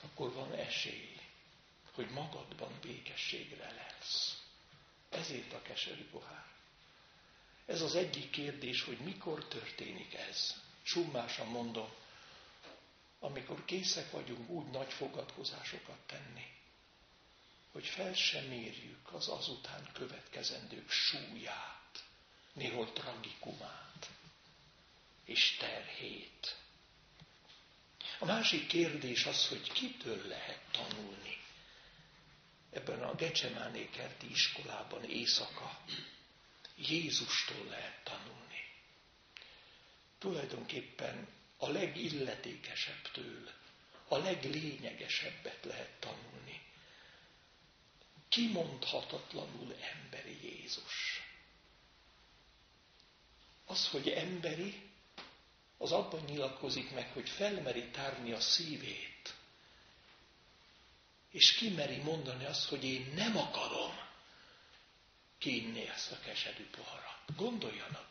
akkor 0.00 0.32
van 0.32 0.52
esély, 0.52 1.20
hogy 1.92 2.10
magadban 2.10 2.78
békességre 2.82 3.70
lesz. 3.72 4.42
Ezért 5.10 5.52
a 5.52 5.62
keserű 5.62 6.04
pohár. 6.10 6.46
Ez 7.66 7.80
az 7.82 7.94
egyik 7.94 8.30
kérdés, 8.30 8.82
hogy 8.82 8.98
mikor 8.98 9.44
történik 9.44 10.14
ez. 10.14 10.54
Summásan 10.82 11.46
mondom, 11.46 11.92
amikor 13.20 13.64
készek 13.64 14.10
vagyunk 14.10 14.48
úgy 14.48 14.66
nagy 14.70 14.92
fogadkozásokat 14.92 15.98
tenni, 16.06 16.46
hogy 17.72 17.86
fel 17.86 18.14
sem 18.14 18.44
mérjük 18.44 19.12
az 19.12 19.28
azután 19.28 19.88
következendők 19.92 20.90
súlyát, 20.90 22.04
néhol 22.52 22.92
tragikumát 22.92 24.10
és 25.24 25.56
terhét. 25.56 26.56
A 28.18 28.24
másik 28.24 28.66
kérdés 28.66 29.26
az, 29.26 29.48
hogy 29.48 29.72
kitől 29.72 30.26
lehet 30.26 30.60
tanulni. 30.70 31.36
Ebben 32.70 33.02
a 33.02 33.14
Gecsemáné 33.14 33.88
kerti 33.92 34.30
iskolában 34.30 35.04
éjszaka 35.04 35.80
Jézustól 36.76 37.64
lehet 37.68 38.04
tanulni. 38.04 38.64
Tulajdonképpen 40.18 41.28
a 41.58 41.68
legilletékesebbtől, 41.68 43.50
a 44.08 44.16
leglényegesebbet 44.16 45.64
lehet 45.64 46.00
tanulni. 46.00 46.62
Kimondhatatlanul 48.28 49.74
emberi 49.80 50.38
Jézus. 50.42 51.22
Az, 53.64 53.88
hogy 53.88 54.08
emberi, 54.08 54.82
az 55.78 55.92
abban 55.92 56.24
nyilatkozik 56.24 56.90
meg, 56.90 57.12
hogy 57.12 57.28
felmeri 57.28 57.88
tárni 57.88 58.32
a 58.32 58.40
szívét, 58.40 59.34
és 61.30 61.54
kimeri 61.54 61.96
mondani 61.96 62.44
azt, 62.44 62.68
hogy 62.68 62.84
én 62.84 63.12
nem 63.14 63.36
akarom 63.36 64.06
kínni 65.38 65.88
ezt 65.88 66.12
a 66.12 66.18
keserű 66.20 66.66
poharat. 66.70 67.36
Gondoljanak 67.36 68.07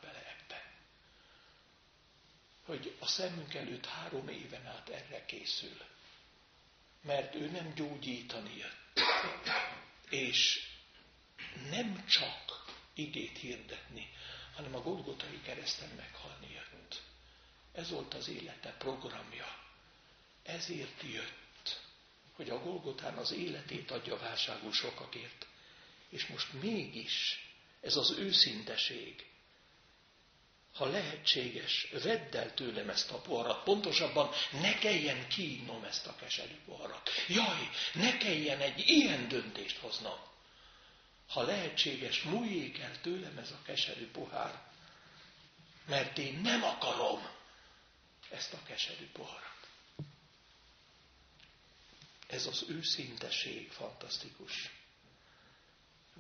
hogy 2.68 2.96
a 3.00 3.08
szemünk 3.08 3.54
előtt 3.54 3.86
három 3.86 4.28
éven 4.28 4.66
át 4.66 4.90
erre 4.90 5.26
készül. 5.26 5.78
Mert 7.02 7.36
ő 7.36 7.50
nem 7.50 7.74
gyógyítani 7.76 8.58
jött, 8.58 9.00
és 10.10 10.70
nem 11.70 12.06
csak 12.06 12.66
igét 12.94 13.38
hirdetni, 13.38 14.10
hanem 14.56 14.76
a 14.76 14.82
Golgotai 14.82 15.42
kereszten 15.42 15.90
meghalni 15.96 16.52
jött. 16.54 17.02
Ez 17.74 17.90
volt 17.90 18.14
az 18.14 18.28
élete 18.28 18.72
programja. 18.78 19.60
Ezért 20.44 21.02
jött, 21.02 21.82
hogy 22.32 22.50
a 22.50 22.60
Golgotán 22.60 23.18
az 23.18 23.32
életét 23.32 23.92
adja 23.92 24.18
válságú 24.18 24.72
sokakért. 24.72 25.48
És 26.10 26.26
most 26.26 26.54
mégis 26.54 27.46
ez 27.82 27.96
az 27.96 28.12
őszinteség, 28.12 29.26
ha 30.78 30.86
lehetséges, 30.86 31.88
vedd 32.04 32.36
el 32.36 32.54
tőlem 32.54 32.90
ezt 32.90 33.12
a 33.12 33.18
poharat, 33.18 33.64
pontosabban 33.64 34.30
ne 34.52 34.78
kelljen 34.78 35.28
kiinnom 35.28 35.84
ezt 35.84 36.08
a 36.08 36.16
keserű 36.16 36.56
poharat. 36.66 37.10
Jaj, 37.28 37.70
ne 37.94 38.18
kelljen 38.18 38.60
egy 38.60 38.90
ilyen 38.90 39.28
döntést 39.28 39.78
hoznom. 39.78 40.20
Ha 41.28 41.42
lehetséges, 41.42 42.22
múljék 42.22 42.80
el 42.80 43.02
tőlem 43.02 43.38
ez 43.38 43.52
a 43.52 43.62
keserű 43.66 44.12
pohár, 44.12 44.62
mert 45.86 46.18
én 46.18 46.40
nem 46.44 46.64
akarom, 46.64 47.30
ezt 48.30 48.54
a 48.54 48.64
keserű 48.64 49.08
poharat. 49.12 49.56
Ez 52.28 52.46
az 52.46 52.66
őszinteség 52.70 53.72
fantasztikus. 53.72 54.70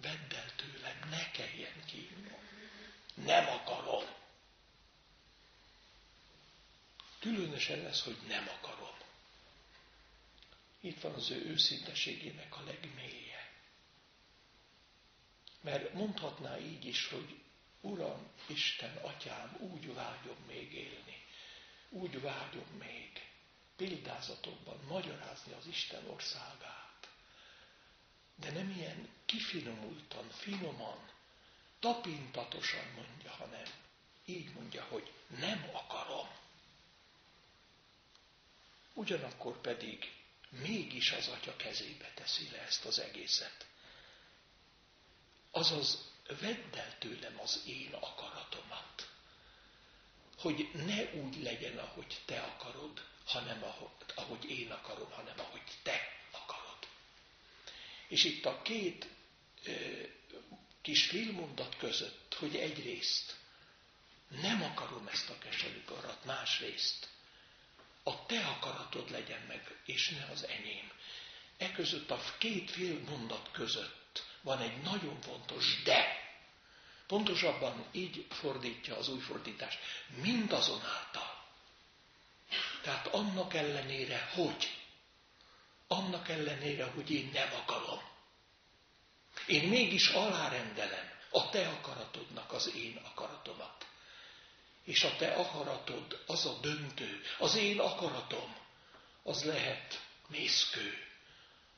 Vedd 0.01 0.33
el 0.33 0.51
tőlem, 0.55 1.09
ne 1.09 1.31
kelljen 1.31 1.85
kívnom. 1.85 2.39
Nem 3.13 3.47
akarom. 3.47 4.03
Különösen 7.19 7.85
ez, 7.85 8.01
hogy 8.01 8.17
nem 8.27 8.47
akarom. 8.47 8.95
Itt 10.79 11.01
van 11.01 11.13
az 11.13 11.29
ő 11.29 11.45
őszinteségének 11.45 12.57
a 12.57 12.63
legmélye. 12.63 13.51
Mert 15.61 15.93
mondhatná 15.93 16.59
így 16.59 16.85
is, 16.85 17.07
hogy 17.07 17.35
Uram, 17.81 18.27
Isten, 18.47 18.95
Atyám, 18.95 19.57
úgy 19.59 19.93
vágyom 19.93 20.37
még 20.47 20.73
élni, 20.73 21.25
úgy 21.89 22.21
vágyom 22.21 22.67
még 22.77 23.27
példázatokban 23.75 24.79
magyarázni 24.87 25.53
az 25.53 25.67
Isten 25.67 26.09
országát. 26.09 27.09
De 28.35 28.51
nem 28.51 28.69
ilyen 28.69 29.09
kifinomultan, 29.25 30.29
finoman, 30.29 31.09
tapintatosan 31.79 32.85
mondja, 32.95 33.31
hanem 33.31 33.65
így 34.25 34.53
mondja, 34.53 34.83
hogy 34.83 35.11
nem 35.39 35.69
akarom. 35.73 36.27
Ugyanakkor 38.97 39.61
pedig 39.61 40.11
mégis 40.49 41.11
az 41.11 41.27
atya 41.27 41.55
kezébe 41.55 42.11
teszi 42.15 42.49
le 42.51 42.61
ezt 42.61 42.85
az 42.85 42.99
egészet. 42.99 43.65
Azaz, 45.51 46.11
vedd 46.39 46.75
el 46.75 46.97
tőlem 46.97 47.39
az 47.39 47.63
én 47.65 47.93
akaratomat 47.93 49.07
hogy 50.37 50.69
ne 50.73 51.13
úgy 51.13 51.41
legyen, 51.43 51.77
ahogy 51.77 52.21
te 52.25 52.39
akarod, 52.41 53.05
hanem 53.25 53.63
ahogy, 53.63 53.89
ahogy 54.15 54.49
én 54.49 54.71
akarom, 54.71 55.11
hanem 55.11 55.39
ahogy 55.39 55.61
te 55.83 56.01
akarod. 56.31 56.87
És 58.07 58.23
itt 58.23 58.45
a 58.45 58.61
két 58.61 59.07
ö, 59.63 60.03
kis 60.81 61.05
filmondat 61.05 61.77
között, 61.77 62.35
hogy 62.39 62.55
egyrészt 62.55 63.35
nem 64.27 64.63
akarom 64.63 65.07
ezt 65.07 65.29
a 65.29 65.37
keserű 65.37 65.83
garat, 65.85 66.25
másrészt 66.25 67.07
a 68.07 68.25
te 68.25 68.45
akaratod 68.45 69.11
legyen 69.11 69.41
meg, 69.47 69.79
és 69.85 70.09
ne 70.09 70.25
az 70.31 70.47
enyém. 70.47 70.91
E 71.57 71.71
között 71.71 72.11
a 72.11 72.19
két 72.37 72.71
fél 72.71 72.99
mondat 72.99 73.49
között 73.51 74.25
van 74.41 74.59
egy 74.59 74.81
nagyon 74.81 75.21
fontos 75.21 75.83
de. 75.83 76.25
Pontosabban 77.07 77.85
így 77.91 78.25
fordítja 78.29 78.97
az 78.97 79.09
új 79.09 79.19
fordítás. 79.19 79.77
Mindazonáltal. 80.21 81.45
Tehát 82.81 83.07
annak 83.07 83.53
ellenére, 83.53 84.29
hogy? 84.33 84.77
Annak 85.87 86.29
ellenére, 86.29 86.85
hogy 86.85 87.11
én 87.11 87.29
nem 87.33 87.53
akarom. 87.53 88.01
Én 89.47 89.69
mégis 89.69 90.07
alárendelem 90.09 91.11
a 91.31 91.49
te 91.49 91.67
akaratodnak 91.67 92.51
az 92.51 92.75
én 92.75 93.01
akaratomat. 93.03 93.85
És 94.87 95.03
a 95.03 95.15
te 95.15 95.33
akaratod 95.33 96.23
az 96.27 96.45
a 96.45 96.57
döntő, 96.61 97.21
az 97.39 97.55
én 97.55 97.79
akaratom, 97.79 98.55
az 99.23 99.43
lehet 99.43 100.01
mészkő, 100.27 100.93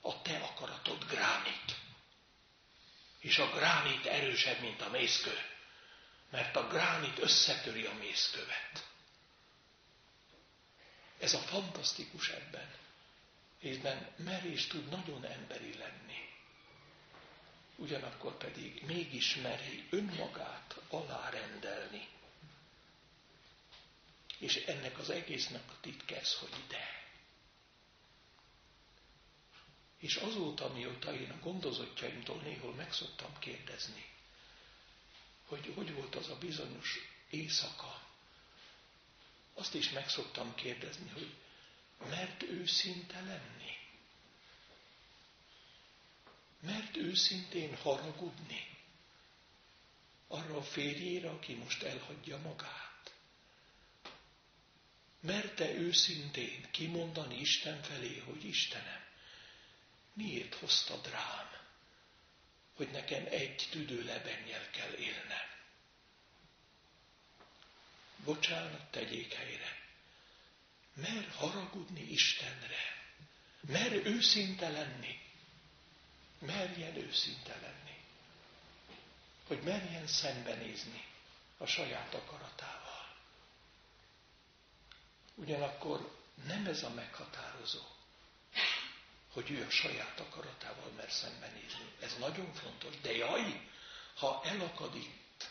a 0.01 0.21
te 0.21 0.37
akaratod 0.37 1.05
gránit 1.05 1.75
és 3.19 3.37
a 3.37 3.49
gránit 3.49 4.05
erősebb, 4.05 4.59
mint 4.59 4.81
a 4.81 4.89
mészkő, 4.89 5.37
mert 6.29 6.55
a 6.55 6.67
gránit 6.67 7.19
összetöri 7.19 7.85
a 7.85 7.93
mészkövet. 7.93 8.87
Ez 11.19 11.33
a 11.33 11.39
fantasztikus 11.39 12.29
ebben. 12.29 12.73
Részben 13.61 14.07
merés 14.17 14.67
tud 14.67 14.89
nagyon 14.89 15.25
emberi 15.25 15.77
lenni. 15.77 16.27
Ugyanakkor 17.75 18.37
pedig 18.37 18.83
mégis 18.85 19.35
meri 19.35 19.87
önmagát 19.89 20.75
alárendelni. 20.89 22.07
És 24.39 24.55
ennek 24.55 24.97
az 24.97 25.09
egésznek 25.09 25.69
a 25.71 25.77
titke 25.81 26.19
ez, 26.19 26.33
hogy 26.35 26.53
de. 26.67 26.97
És 29.97 30.15
azóta, 30.15 30.69
mióta 30.73 31.13
én 31.13 31.29
a 31.31 31.39
gondozottjaimtól 31.39 32.41
néhol 32.41 32.73
megszoktam 32.73 33.39
kérdezni, 33.39 34.05
hogy 35.45 35.71
hogy 35.75 35.93
volt 35.93 36.15
az 36.15 36.29
a 36.29 36.37
bizonyos 36.37 36.97
éjszaka, 37.29 38.07
azt 39.53 39.73
is 39.73 39.89
megszoktam 39.89 40.55
kérdezni, 40.55 41.09
hogy 41.09 41.33
mert 42.09 42.43
őszinte 42.43 43.21
lenni? 43.21 43.77
Mert 46.61 46.95
őszintén 46.97 47.75
haragudni 47.77 48.77
arra 50.27 50.57
a 50.57 50.63
férjére, 50.63 51.29
aki 51.29 51.53
most 51.53 51.83
elhagyja 51.83 52.37
magát? 52.37 52.88
Merte 55.19 55.71
őszintén 55.73 56.67
kimondani 56.71 57.39
Isten 57.39 57.81
felé, 57.81 58.17
hogy 58.19 58.45
Istenem, 58.45 59.03
miért 60.13 60.55
hoztad 60.55 61.09
rám, 61.09 61.49
hogy 62.73 62.91
nekem 62.91 63.25
egy 63.29 63.67
tüdő 63.71 64.03
lebennyel 64.03 64.69
kell 64.69 64.91
élnem? 64.93 65.47
Bocsánat, 68.23 68.91
tegyék 68.91 69.33
helyre. 69.33 69.77
Mer 70.93 71.29
haragudni 71.35 72.01
Istenre. 72.01 72.97
Mer 73.61 73.91
őszinte 73.93 74.69
lenni. 74.69 75.19
Merjen 76.39 76.95
őszinte 76.95 77.55
lenni. 77.61 77.97
Hogy 79.47 79.61
merjen 79.61 80.07
szembenézni 80.07 81.03
a 81.57 81.65
saját 81.65 82.13
akaratával. 82.13 82.98
Ugyanakkor 85.39 86.11
nem 86.45 86.65
ez 86.65 86.83
a 86.83 86.89
meghatározó, 86.89 87.81
hogy 89.31 89.51
ő 89.51 89.65
a 89.65 89.69
saját 89.69 90.19
akaratával 90.19 90.91
mer 90.95 91.11
szembenézni. 91.11 91.93
Ez 91.99 92.15
nagyon 92.17 92.53
fontos. 92.53 92.99
De 93.01 93.15
jaj, 93.15 93.69
ha 94.15 94.41
elakad 94.43 94.95
itt, 94.95 95.49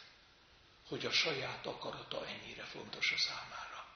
hogy 0.89 1.07
a 1.07 1.11
saját 1.11 1.67
akarata 1.67 2.27
ennyire 2.27 2.65
fontos 2.65 3.13
a 3.13 3.19
számára. 3.19 3.87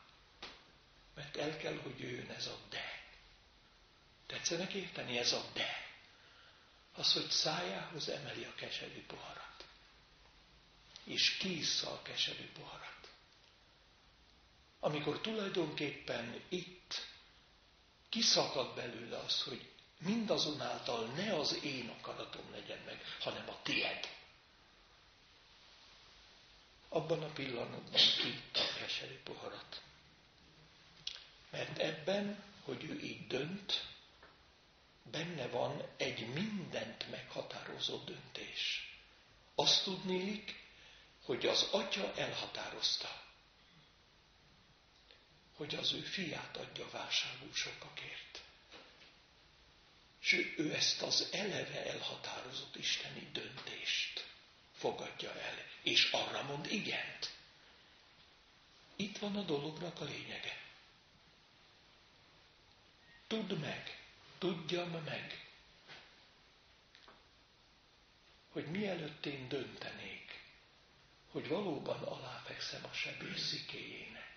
Mert 1.15 1.37
el 1.37 1.57
kell, 1.57 1.79
hogy 1.83 1.99
jöjjön 1.99 2.31
ez 2.31 2.47
a 2.47 2.59
de. 2.71 3.03
Tetszenek 4.27 4.73
érteni 4.73 5.19
ez 5.19 5.33
a 5.33 5.45
de? 5.53 5.91
Az, 6.95 7.13
hogy 7.13 7.31
szájához 7.31 8.09
emeli 8.09 8.45
a 8.45 8.55
keserű 8.55 9.07
poharat. 9.07 9.65
És 11.05 11.37
kiissza 11.37 11.91
a 11.91 12.03
keserű 12.03 12.51
poharat. 12.53 12.92
Amikor 14.85 15.21
tulajdonképpen 15.21 16.43
itt 16.49 17.07
kiszakad 18.09 18.75
belőle 18.75 19.19
az, 19.19 19.43
hogy 19.43 19.69
mindazonáltal 19.99 21.07
ne 21.07 21.35
az 21.35 21.59
én 21.65 21.89
akaratom 21.89 22.51
legyen 22.51 22.79
meg, 22.87 23.03
hanem 23.21 23.49
a 23.49 23.63
tied. 23.63 24.09
Abban 26.89 27.23
a 27.23 27.33
pillanatban 27.33 28.01
kiitta 28.21 28.61
a 28.61 28.79
keserű 28.79 29.19
poharat. 29.25 29.83
Mert 31.51 31.79
ebben, 31.79 32.45
hogy 32.65 32.85
ő 32.85 33.01
így 33.01 33.27
dönt, 33.27 33.87
benne 35.11 35.47
van 35.49 35.83
egy 35.97 36.33
mindent 36.33 37.11
meghatározó 37.11 37.97
döntés. 37.97 38.93
Azt 39.55 39.85
tudnélik, 39.85 40.61
hogy 41.25 41.47
az 41.47 41.69
atya 41.71 42.15
elhatározta, 42.15 43.21
hogy 45.63 45.75
az 45.75 45.93
ő 45.93 46.01
fiát 46.01 46.57
adja 46.57 46.91
válságú 46.91 47.53
sokakért. 47.55 48.43
És 50.21 50.55
ő 50.57 50.75
ezt 50.75 51.03
az 51.03 51.29
eleve 51.33 51.87
elhatározott 51.87 52.77
isteni 52.77 53.29
döntést 53.33 54.27
fogadja 54.73 55.39
el, 55.41 55.55
és 55.83 56.11
arra 56.11 56.43
mond 56.43 56.73
igent. 56.73 57.35
Itt 58.97 59.19
van 59.19 59.37
a 59.37 59.43
dolognak 59.43 60.01
a 60.01 60.05
lényege. 60.05 60.61
Tudd 63.27 63.53
meg, 63.55 63.99
tudjam 64.39 64.91
meg, 64.91 65.47
hogy 68.51 68.67
mielőtt 68.67 69.27
én 69.27 69.49
döntenék, 69.49 70.43
hogy 71.31 71.49
valóban 71.49 72.03
aláfekszem 72.03 72.85
a 72.85 72.93
sebész 72.93 73.47
szikéjének, 73.49 74.32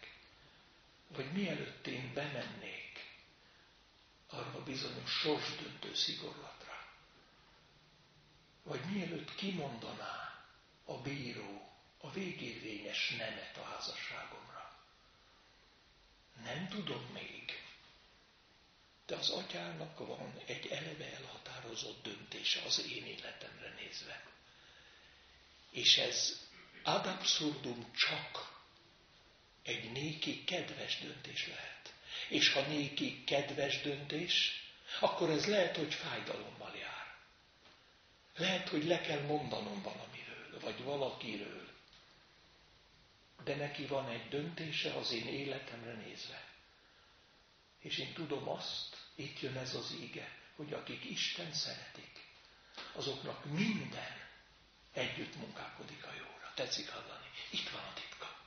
vagy 1.08 1.32
mielőtt 1.32 1.88
én 1.88 2.14
bemennék 2.14 2.86
arra 4.28 4.54
a 4.54 4.64
bizonyos 4.64 5.12
sorsdöntő 5.12 5.94
szigorlatra, 5.94 6.86
vagy 8.64 8.86
mielőtt 8.86 9.36
kimondaná 9.36 10.46
a 10.86 11.02
bíró 11.02 11.70
a 11.98 12.12
végérvényes 12.12 13.10
nemet 13.18 13.58
a 13.58 13.64
házasságomra. 13.64 14.80
Nem 16.44 16.68
tudom 16.68 17.10
még, 17.14 17.64
de 19.06 19.16
az 19.16 19.30
atyának 19.30 19.98
van 19.98 20.40
egy 20.46 20.68
eleve 20.68 21.14
elhatározott 21.14 22.04
döntése 22.04 22.62
az 22.62 22.86
én 22.90 23.06
életemre 23.06 23.74
nézve. 23.80 24.24
És 25.70 25.98
ez 25.98 26.48
ad 26.84 27.06
absurdum 27.06 27.94
csak 27.94 28.55
egy 29.66 29.92
néki 29.92 30.44
kedves 30.44 31.00
döntés 31.00 31.48
lehet. 31.48 31.94
És 32.30 32.54
ha 32.54 32.62
néki 32.62 33.24
kedves 33.24 33.82
döntés, 33.82 34.64
akkor 35.00 35.30
ez 35.30 35.46
lehet, 35.46 35.78
hogy 35.78 35.94
fájdalommal 35.94 36.76
jár. 36.76 37.16
Lehet, 38.38 38.70
hogy 38.70 38.86
le 38.86 39.02
kell 39.02 39.22
mondanom 39.22 39.82
valamiről, 39.82 40.60
vagy 40.60 40.84
valakiről. 40.84 41.68
De 43.44 43.56
neki 43.56 43.86
van 43.86 44.10
egy 44.10 44.28
döntése 44.30 44.94
az 44.94 45.12
én 45.12 45.28
életemre 45.28 45.94
nézve. 45.94 46.44
És 47.80 47.98
én 47.98 48.14
tudom 48.14 48.50
azt, 48.50 48.98
itt 49.16 49.40
jön 49.40 49.58
ez 49.58 49.76
az 49.76 49.96
ége, 50.02 50.38
hogy 50.56 50.74
akik 50.74 51.04
Isten 51.04 51.54
szeretik, 51.54 52.24
azoknak 52.94 53.46
minden 53.46 54.24
együtt 54.94 55.36
munkálkodik 55.36 56.04
a 56.06 56.14
jóra. 56.14 56.52
Tetszik 56.56 56.90
hallani? 56.90 57.30
Itt 57.50 57.70
van 57.70 57.82
a 57.82 57.94
titka. 57.94 58.45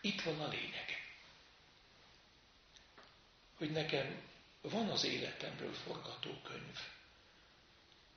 Itt 0.00 0.22
van 0.22 0.40
a 0.40 0.48
lényege. 0.48 0.98
Hogy 3.56 3.70
nekem 3.70 4.22
van 4.60 4.88
az 4.88 5.04
életemről 5.04 5.72
forgatókönyv, 5.72 6.78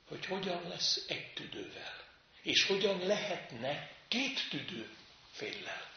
hogy 0.08 0.26
hogyan 0.26 0.67
lesz 0.67 1.06
egy 1.08 1.34
tüdővel, 1.34 2.04
és 2.41 2.65
hogyan 2.65 3.00
lehetne 3.00 3.91
két 4.08 4.50
tüdő 4.50 4.96
féllel. 5.32 5.91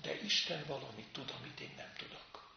De 0.00 0.20
Isten 0.20 0.64
valamit 0.66 1.12
tud, 1.12 1.32
amit 1.38 1.60
én 1.60 1.72
nem 1.76 1.92
tudok. 1.96 2.54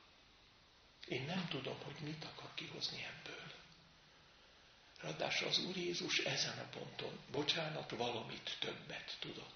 Én 1.08 1.26
nem 1.26 1.48
tudom, 1.48 1.78
hogy 1.84 2.00
mit 2.00 2.24
akar 2.24 2.54
kihozni 2.54 3.04
ebből. 3.04 3.52
Ráadásul 5.02 5.48
az 5.48 5.58
Úr 5.58 5.78
Jézus 5.78 6.18
ezen 6.18 6.58
a 6.58 6.70
ponton, 6.70 7.20
bocsánat, 7.32 7.92
valamit 7.92 8.58
többet 8.60 9.18
tudott. 9.20 9.54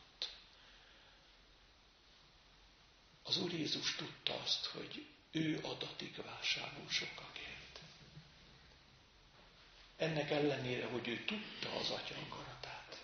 Az 3.24 3.38
Úr 3.38 3.54
Jézus 3.54 3.96
tudta 3.96 4.42
azt, 4.42 4.66
hogy 4.66 5.06
ő 5.32 5.60
adatik 5.64 6.24
válságul 6.24 6.90
sokakért. 6.90 7.80
Ennek 9.98 10.30
ellenére, 10.30 10.86
hogy 10.86 11.08
ő 11.08 11.26
tudta 11.26 11.76
az 11.76 11.90
atya 11.90 12.16
akaratát, 12.30 13.04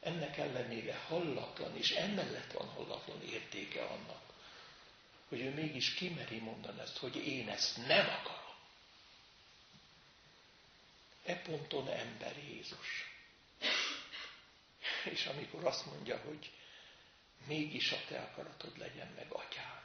ennek 0.00 0.36
ellenére 0.36 0.96
hallatlan, 0.96 1.76
és 1.76 1.90
emellett 1.90 2.52
van 2.52 2.68
hallatlan 2.68 3.22
értéke 3.22 3.84
annak, 3.84 4.22
hogy 5.28 5.40
ő 5.40 5.54
mégis 5.54 5.94
kimeri 5.94 6.38
mondani 6.38 6.80
ezt, 6.80 6.96
hogy 6.96 7.16
én 7.16 7.48
ezt 7.48 7.86
nem 7.86 8.08
akarom. 8.08 8.36
E 11.24 11.36
ponton 11.36 11.88
ember 11.88 12.36
Jézus. 12.48 13.12
És 15.04 15.26
amikor 15.26 15.64
azt 15.64 15.86
mondja, 15.86 16.18
hogy 16.18 16.50
mégis 17.46 17.92
a 17.92 18.04
te 18.08 18.20
akaratod 18.20 18.78
legyen 18.78 19.12
meg, 19.16 19.32
atyám, 19.32 19.82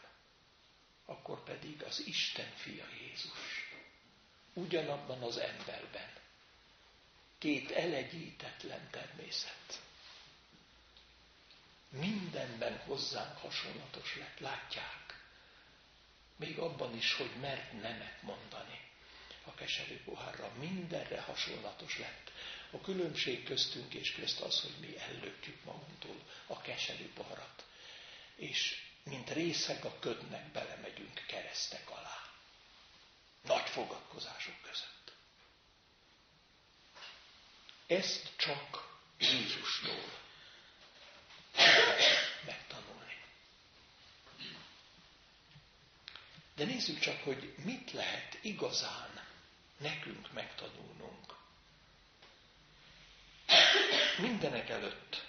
akkor 1.05 1.43
pedig 1.43 1.83
az 1.83 2.03
Isten 2.05 2.51
fia 2.55 2.85
Jézus. 3.01 3.71
Ugyanabban 4.53 5.21
az 5.21 5.37
emberben. 5.37 6.11
Két 7.37 7.71
elegyítetlen 7.71 8.89
természet. 8.91 9.81
Mindenben 11.89 12.77
hozzánk 12.77 13.37
hasonlatos 13.37 14.15
lett. 14.15 14.39
Látják? 14.39 15.03
még 16.43 16.59
abban 16.59 16.95
is, 16.95 17.13
hogy 17.13 17.31
mert 17.41 17.71
nemet 17.71 18.21
mondani 18.21 18.79
a 19.45 19.53
keserű 19.53 19.97
pohárra. 20.06 20.51
Mindenre 20.60 21.21
hasonlatos 21.21 21.97
lett. 21.97 22.32
A 22.71 22.82
különbség 22.82 23.43
köztünk 23.43 23.93
és 23.93 24.12
közt 24.12 24.39
az, 24.41 24.62
hogy 24.62 24.73
mi 24.79 24.97
ellökjük 24.97 25.63
magunktól 25.63 26.23
a 26.47 26.62
keserű 26.62 27.08
poharat. 27.13 27.65
És 28.36 28.82
mint 29.03 29.29
részeg 29.29 29.86
a 29.86 29.99
ködnek 29.99 30.51
belemegyünk 30.51 31.23
keresztek 31.27 31.89
alá. 31.89 32.21
Nagy 33.41 33.69
fogadkozások 33.69 34.62
között. 34.62 35.13
Ezt 37.88 38.32
csak 38.38 38.91
Jézustól 39.19 40.21
megtanulni. 42.45 43.17
De 46.56 46.65
nézzük 46.65 46.99
csak, 46.99 47.23
hogy 47.23 47.53
mit 47.63 47.91
lehet 47.91 48.38
igazán 48.41 49.12
nekünk 49.83 50.31
megtanulnunk. 50.33 51.35
Mindenek 54.17 54.69
előtt 54.69 55.25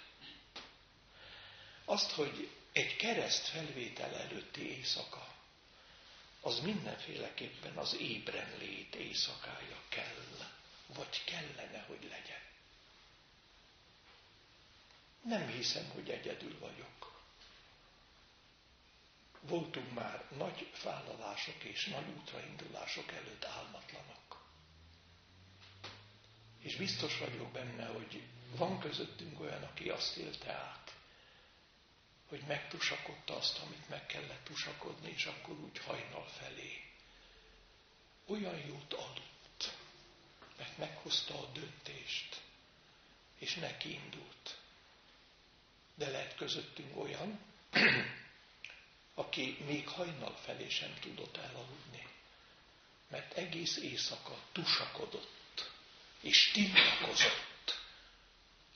azt, 1.85 2.11
hogy 2.11 2.49
egy 2.71 2.95
kereszt 2.95 3.47
felvétel 3.47 4.15
előtti 4.15 4.69
éjszaka, 4.69 5.33
az 6.41 6.59
mindenféleképpen 6.59 7.77
az 7.77 7.95
ébren 7.99 8.57
lét 8.57 8.95
éjszakája 8.95 9.81
kell, 9.89 10.23
vagy 10.87 11.23
kellene, 11.23 11.83
hogy 11.87 12.03
legyen. 12.09 12.41
Nem 15.21 15.47
hiszem, 15.47 15.89
hogy 15.93 16.09
egyedül 16.09 16.59
vagyok. 16.59 17.13
Voltunk 19.41 19.93
már 19.93 20.23
nagy 20.37 20.71
vállalások 20.83 21.63
és 21.63 21.85
nagy 21.85 22.07
útraindulások 22.17 23.11
előtt 23.11 23.45
álmatlanok. 23.45 24.24
És 26.65 26.75
biztos 26.75 27.17
vagyok 27.17 27.51
benne, 27.51 27.85
hogy 27.85 28.23
van 28.55 28.79
közöttünk 28.79 29.39
olyan, 29.39 29.63
aki 29.63 29.89
azt 29.89 30.17
élte 30.17 30.51
át, 30.51 30.93
hogy 32.27 32.41
megtusakodta 32.47 33.35
azt, 33.35 33.59
amit 33.59 33.89
meg 33.89 34.05
kellett 34.05 34.43
tusakodni, 34.43 35.09
és 35.09 35.25
akkor 35.25 35.55
úgy 35.59 35.77
hajnal 35.77 36.25
felé. 36.27 36.83
Olyan 38.25 38.57
jót 38.67 38.93
aludt, 38.93 39.77
mert 40.57 40.77
meghozta 40.77 41.39
a 41.39 41.51
döntést, 41.53 42.41
és 43.37 43.55
neki 43.55 43.93
indult. 43.93 44.57
De 45.95 46.09
lehet 46.09 46.35
közöttünk 46.35 46.97
olyan, 46.97 47.39
aki 49.13 49.57
még 49.65 49.87
hajnal 49.87 50.35
felé 50.35 50.69
sem 50.69 50.93
tudott 50.99 51.37
elaludni, 51.37 52.07
mert 53.07 53.33
egész 53.33 53.77
éjszaka 53.77 54.39
tusakodott, 54.51 55.44
és 56.25 56.51
tiltakozott 56.51 57.81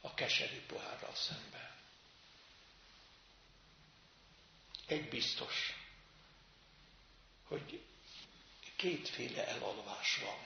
a 0.01 0.13
keserű 0.13 0.59
pohárral 0.67 1.15
szemben. 1.15 1.69
Egy 4.87 5.09
biztos, 5.09 5.73
hogy 7.43 7.81
kétféle 8.75 9.47
elalvás 9.47 10.17
van. 10.17 10.45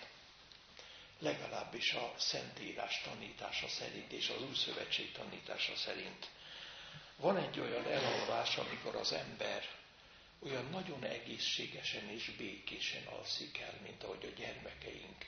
Legalábbis 1.19 1.93
a 1.93 2.13
Szentírás 2.17 3.01
tanítása 3.01 3.67
szerint 3.67 4.11
és 4.11 4.29
az 4.29 4.41
Új 4.41 4.55
Szövetség 4.55 5.11
tanítása 5.11 5.75
szerint. 5.75 6.29
Van 7.15 7.37
egy 7.37 7.59
olyan 7.59 7.85
elalvás, 7.85 8.57
amikor 8.57 8.95
az 8.95 9.11
ember 9.11 9.67
olyan 10.39 10.69
nagyon 10.69 11.03
egészségesen 11.03 12.09
és 12.09 12.31
békésen 12.37 13.05
alszik 13.05 13.57
el, 13.57 13.79
mint 13.81 14.03
ahogy 14.03 14.25
a 14.25 14.39
gyermekeink, 14.39 15.25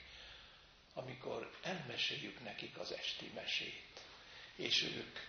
amikor 0.98 1.58
elmeséljük 1.62 2.44
nekik 2.44 2.78
az 2.78 2.92
esti 2.92 3.32
mesét, 3.34 4.02
és 4.56 4.82
ők 4.84 5.20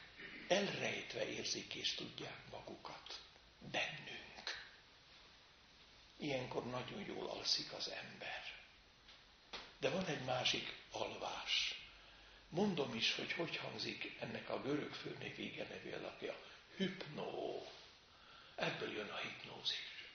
elrejtve 0.48 1.28
érzik 1.28 1.74
és 1.74 1.94
tudják 1.94 2.50
magukat 2.50 3.20
bennünk. 3.58 4.64
Ilyenkor 6.16 6.66
nagyon 6.66 7.04
jól 7.06 7.26
alszik 7.28 7.72
az 7.72 7.90
ember. 7.90 8.42
De 9.78 9.90
van 9.90 10.04
egy 10.06 10.24
másik 10.24 10.74
alvás. 10.90 11.80
Mondom 12.48 12.94
is, 12.94 13.14
hogy 13.14 13.32
hogy 13.32 13.56
hangzik 13.56 14.16
ennek 14.20 14.48
a 14.50 14.60
görög 14.60 14.92
főnév 14.92 15.36
vége 15.36 15.66
nevű 15.68 15.90
alakja. 15.90 16.36
Hypnó. 16.76 17.66
Ebből 18.54 18.92
jön 18.92 19.08
a 19.08 19.16
hipnózis. 19.16 20.08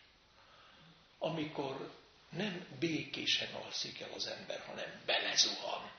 Amikor 1.18 2.01
nem 2.32 2.68
békésen 2.80 3.54
alszik 3.54 4.00
el 4.00 4.12
az 4.16 4.28
ember, 4.28 4.64
hanem 4.66 5.02
belezuhan 5.06 5.92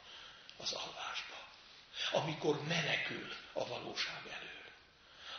az 0.57 0.73
alvásba. 0.73 1.49
Amikor 2.13 2.63
menekül 2.63 3.33
a 3.53 3.67
valóság 3.67 4.27
elől 4.27 4.53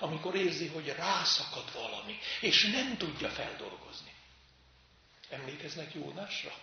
amikor 0.03 0.35
érzi, 0.35 0.67
hogy 0.67 0.87
rászakad 0.87 1.73
valami, 1.73 2.19
és 2.41 2.65
nem 2.65 2.97
tudja 2.97 3.29
feldolgozni. 3.29 4.13
Emlékeznek 5.29 5.93
Jónásra? 5.93 6.57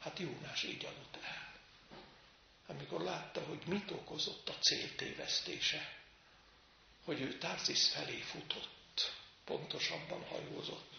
Hát 0.00 0.18
Jónás 0.18 0.62
így 0.62 0.84
aludt 0.84 1.18
el. 1.24 1.52
Amikor 2.66 3.00
látta, 3.00 3.40
hogy 3.40 3.62
mit 3.66 3.90
okozott 3.90 4.48
a 4.48 4.58
céltévesztése, 4.58 5.96
hogy 7.04 7.20
ő 7.20 7.38
Tarsis 7.38 7.88
felé 7.88 8.20
futott, 8.20 9.12
pontosabban 9.44 10.24
hajózott, 10.24 10.93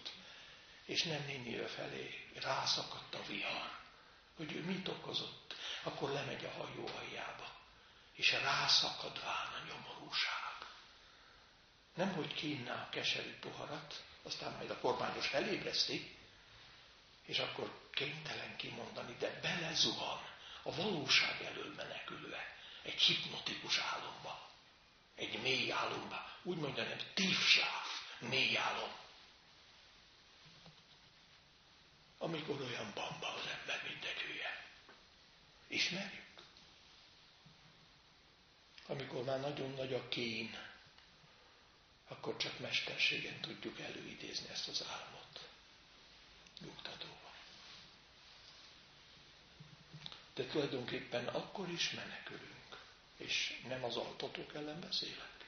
és 0.86 1.04
nem 1.04 1.26
Ninive 1.26 1.68
felé 1.68 2.28
rászakadt 2.42 3.16
a 3.16 3.24
vihar, 3.28 3.72
hogy 4.36 4.52
ő 4.52 4.64
mit 4.64 4.88
okozott, 4.88 5.56
akkor 5.84 6.10
lemegy 6.10 6.46
a 6.46 6.50
hajó 6.50 6.90
aljába, 6.98 7.56
és 8.14 8.32
rászakadván 8.32 9.48
a 9.54 9.66
nyomorúság. 9.68 10.54
Nem 11.94 12.14
hogy 12.14 12.34
kínná 12.34 12.82
a 12.82 12.90
keserű 12.90 13.34
poharat, 13.40 14.04
aztán 14.24 14.52
majd 14.52 14.70
a 14.70 14.78
kormányos 14.80 15.28
felébreszti, 15.28 16.18
és 17.26 17.40
akkor 17.40 17.90
kénytelen 17.92 18.56
kimondani, 18.56 19.16
de 19.20 19.40
belezuhan 19.42 20.22
a 20.64 20.76
valóság 20.76 21.42
elől 21.42 21.74
menekülve 21.76 22.56
egy 22.82 23.02
hipnotikus 23.02 23.78
álomba, 23.78 24.50
egy 25.16 25.42
mély 25.42 25.72
álomba, 25.72 26.32
úgy 26.44 26.58
mondja, 26.58 26.84
nem 26.84 27.00
tívsáv, 27.14 27.84
mély 28.20 28.58
álom. 28.58 28.92
Amikor 32.26 32.62
olyan 32.62 32.92
bamba 32.94 33.34
az 33.34 33.46
ember, 33.60 33.84
mint 33.84 34.04
egy 34.04 34.22
hülye. 34.22 34.64
Ismerjük? 35.68 36.42
Amikor 38.88 39.24
már 39.24 39.40
nagyon 39.40 39.72
nagy 39.72 39.94
a 39.94 40.08
kén, 40.08 40.58
akkor 42.08 42.38
csak 42.38 42.60
mesterségen 42.60 43.40
tudjuk 43.42 43.80
előidézni 43.80 44.50
ezt 44.50 44.68
az 44.68 44.86
álmot. 44.90 45.48
Nyugtatóval. 46.60 47.34
De 50.34 50.46
tulajdonképpen 50.46 51.28
akkor 51.28 51.70
is 51.70 51.92
menekülünk. 51.92 52.78
És 53.18 53.62
nem 53.68 53.84
az 53.84 53.96
altatók 53.96 54.54
ellen 54.54 54.80
beszélek. 54.80 55.46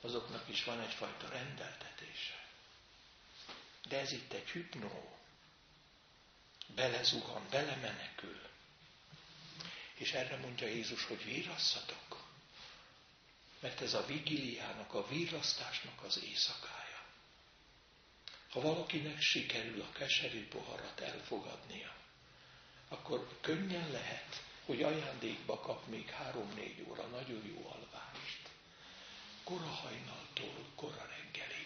Azoknak 0.00 0.48
is 0.48 0.64
van 0.64 0.80
egyfajta 0.80 1.28
rendeltetése. 1.28 2.44
De 3.88 3.98
ez 3.98 4.12
itt 4.12 4.32
egy 4.32 4.48
hüpnó. 4.50 5.20
Belezuhan, 6.74 7.46
belemenekül. 7.50 8.40
És 9.94 10.12
erre 10.12 10.36
mondja 10.36 10.66
Jézus, 10.66 11.04
hogy 11.04 11.24
vírasszatok 11.24 12.12
mert 13.62 13.80
ez 13.80 13.94
a 13.94 14.06
vigiliának, 14.06 14.94
a 14.94 15.06
virrasztásnak 15.06 16.02
az 16.02 16.22
éjszakája. 16.24 17.00
Ha 18.50 18.60
valakinek 18.60 19.20
sikerül 19.20 19.80
a 19.80 19.92
keserű 19.92 20.48
poharat 20.48 21.00
elfogadnia, 21.00 21.94
akkor 22.88 23.38
könnyen 23.40 23.90
lehet, 23.90 24.42
hogy 24.64 24.82
ajándékba 24.82 25.60
kap 25.60 25.86
még 25.86 26.10
három-négy 26.10 26.84
óra 26.88 27.06
nagyon 27.06 27.46
jó 27.46 27.70
alvást. 27.70 28.48
Kora 29.44 29.70
hajnaltól 29.70 30.66
kora 30.74 31.06
reggelig. 31.06 31.61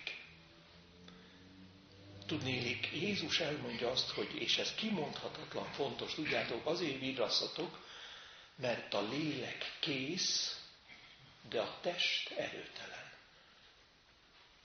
Tudnélik, 2.27 2.89
Jézus 2.93 3.41
elmondja 3.41 3.91
azt, 3.91 4.11
hogy, 4.11 4.35
és 4.35 4.59
ez 4.59 4.75
kimondhatatlan 4.75 5.73
fontos, 5.73 6.15
tudjátok, 6.15 6.67
azért 6.67 7.01
virrasszatok, 7.01 7.85
mert 8.57 8.95
a 8.95 9.09
lélek 9.09 9.77
kész, 9.81 10.61
de 11.49 11.61
a 11.61 11.79
test 11.81 12.31
erőtelen. 12.31 13.13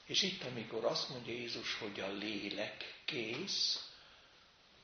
És 0.05 0.21
itt, 0.21 0.43
amikor 0.43 0.85
azt 0.85 1.09
mondja 1.09 1.33
Jézus, 1.33 1.75
hogy 1.75 1.99
a 1.99 2.11
lélek 2.11 3.01
kész, 3.05 3.89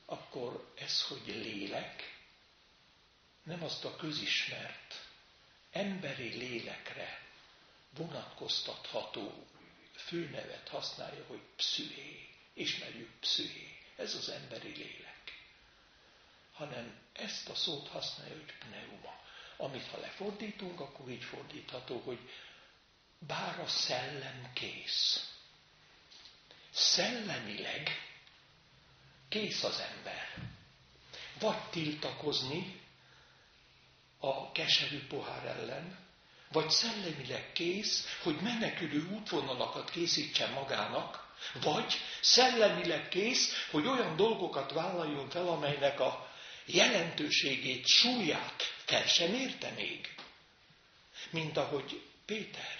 akkor 0.06 0.72
ez, 0.74 1.02
hogy 1.02 1.22
lélek, 1.26 2.16
nem 3.42 3.62
azt 3.62 3.84
a 3.84 3.96
közismert 3.96 5.06
emberi 5.70 6.28
lélekre 6.28 7.22
vonatkoztatható 7.90 9.46
főnevet 9.94 10.68
használja, 10.68 11.24
hogy 11.26 11.40
pszühé, 11.56 12.27
ismerjük 12.58 13.10
psziché, 13.20 13.78
ez 13.96 14.14
az 14.14 14.28
emberi 14.28 14.68
lélek. 14.68 15.38
Hanem 16.52 16.98
ezt 17.12 17.48
a 17.48 17.54
szót 17.54 17.88
használja, 17.88 18.34
hogy 18.34 18.54
pneuma. 18.58 19.20
Amit 19.56 19.86
ha 19.86 19.98
lefordítunk, 19.98 20.80
akkor 20.80 21.08
így 21.08 21.24
fordítható, 21.24 21.98
hogy 22.04 22.18
bár 23.18 23.60
a 23.60 23.66
szellem 23.66 24.50
kész. 24.52 25.32
Szellemileg 26.70 27.90
kész 29.28 29.62
az 29.62 29.80
ember. 29.80 30.34
Vagy 31.40 31.70
tiltakozni 31.70 32.80
a 34.18 34.52
keserű 34.52 35.06
pohár 35.06 35.46
ellen, 35.46 35.98
vagy 36.52 36.70
szellemileg 36.70 37.52
kész, 37.52 38.18
hogy 38.22 38.40
menekülő 38.40 39.08
útvonalakat 39.10 39.90
készítsen 39.90 40.52
magának, 40.52 41.27
vagy 41.62 41.94
szellemileg 42.20 43.08
kész, 43.08 43.66
hogy 43.70 43.86
olyan 43.86 44.16
dolgokat 44.16 44.72
vállaljon 44.72 45.30
fel, 45.30 45.48
amelynek 45.48 46.00
a 46.00 46.30
jelentőségét, 46.64 47.86
súlyát 47.86 48.62
fel 48.84 49.06
sem 49.06 49.34
érte 49.34 49.70
még. 49.70 50.14
Mint 51.30 51.56
ahogy 51.56 52.02
Péter, 52.26 52.76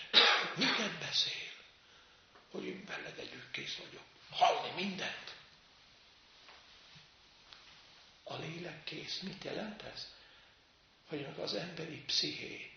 miket 0.55 0.99
beszél? 0.99 1.49
Hogy 2.51 2.65
én 2.65 2.85
veled 2.87 3.19
együtt 3.19 3.51
kész 3.51 3.77
vagyok. 3.77 4.03
Hallni 4.31 4.83
mindent. 4.83 5.35
A 8.25 8.37
lélek 8.37 8.85
kész. 8.85 9.19
Mit 9.23 9.45
jelent 9.45 9.83
ez? 9.83 10.07
Hogy 11.09 11.27
az 11.39 11.55
emberi 11.55 11.97
psziché 12.07 12.71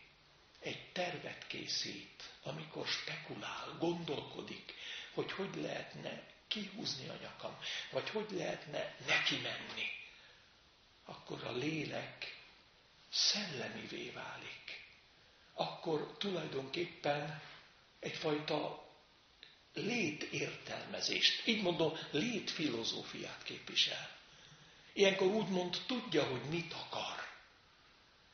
egy 0.59 0.91
tervet 0.91 1.47
készít, 1.47 2.29
amikor 2.43 2.87
spekulál, 2.87 3.75
gondolkodik, 3.79 4.73
hogy 5.13 5.31
hogy 5.31 5.55
lehetne 5.55 6.23
kihúzni 6.47 7.07
a 7.07 7.17
nyakam, 7.21 7.57
vagy 7.91 8.09
hogy 8.09 8.31
lehetne 8.31 8.95
neki 9.07 9.35
menni, 9.35 9.85
akkor 11.05 11.43
a 11.43 11.51
lélek 11.51 12.37
szellemivé 13.11 14.09
válik. 14.09 14.85
Akkor 15.53 16.15
tulajdonképpen 16.17 17.41
egyfajta 17.99 18.89
létértelmezést, 19.73 21.47
így 21.47 21.61
mondom, 21.61 21.97
létfilozófiát 22.11 23.43
képvisel. 23.43 24.09
Ilyenkor 24.93 25.27
úgymond 25.27 25.77
tudja, 25.87 26.23
hogy 26.23 26.43
mit 26.43 26.73
akar. 26.73 27.29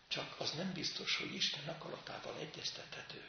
Csak 0.07 0.39
az 0.39 0.51
nem 0.51 0.73
biztos, 0.73 1.15
hogy 1.17 1.35
Isten 1.35 1.67
akaratával 1.67 2.37
egyeztethető. 2.39 3.23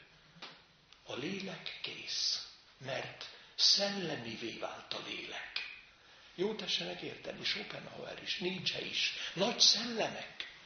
A 1.05 1.15
lélek 1.15 1.79
kész, 1.83 2.49
mert 2.79 3.38
szellemivé 3.59 4.59
vált 4.59 4.93
a 4.95 5.03
lélek. 5.07 5.53
Jó 6.35 6.55
tessenek 6.55 7.01
érteni, 7.01 7.45
Schopenhauer 7.45 8.23
is, 8.23 8.39
Nietzsche 8.39 8.81
is, 8.85 9.13
nagy 9.35 9.61
szellemek. 9.61 10.57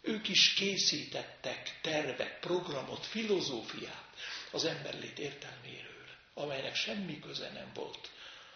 Ők 0.00 0.28
is 0.28 0.54
készítettek 0.54 1.78
tervet, 1.82 2.38
programot, 2.40 3.06
filozófiát 3.06 4.08
az 4.50 4.64
emberlét 4.64 5.18
értelméről, 5.18 6.06
amelynek 6.34 6.74
semmi 6.74 7.20
köze 7.20 7.50
nem 7.50 7.70
volt 7.74 8.10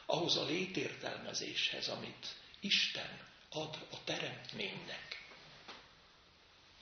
ahhoz 0.07 0.37
a 0.37 0.45
létértelmezéshez, 0.45 1.89
amit 1.89 2.27
Isten 2.61 3.19
ad 3.51 3.87
a 3.91 4.05
teremtménynek. 4.05 5.25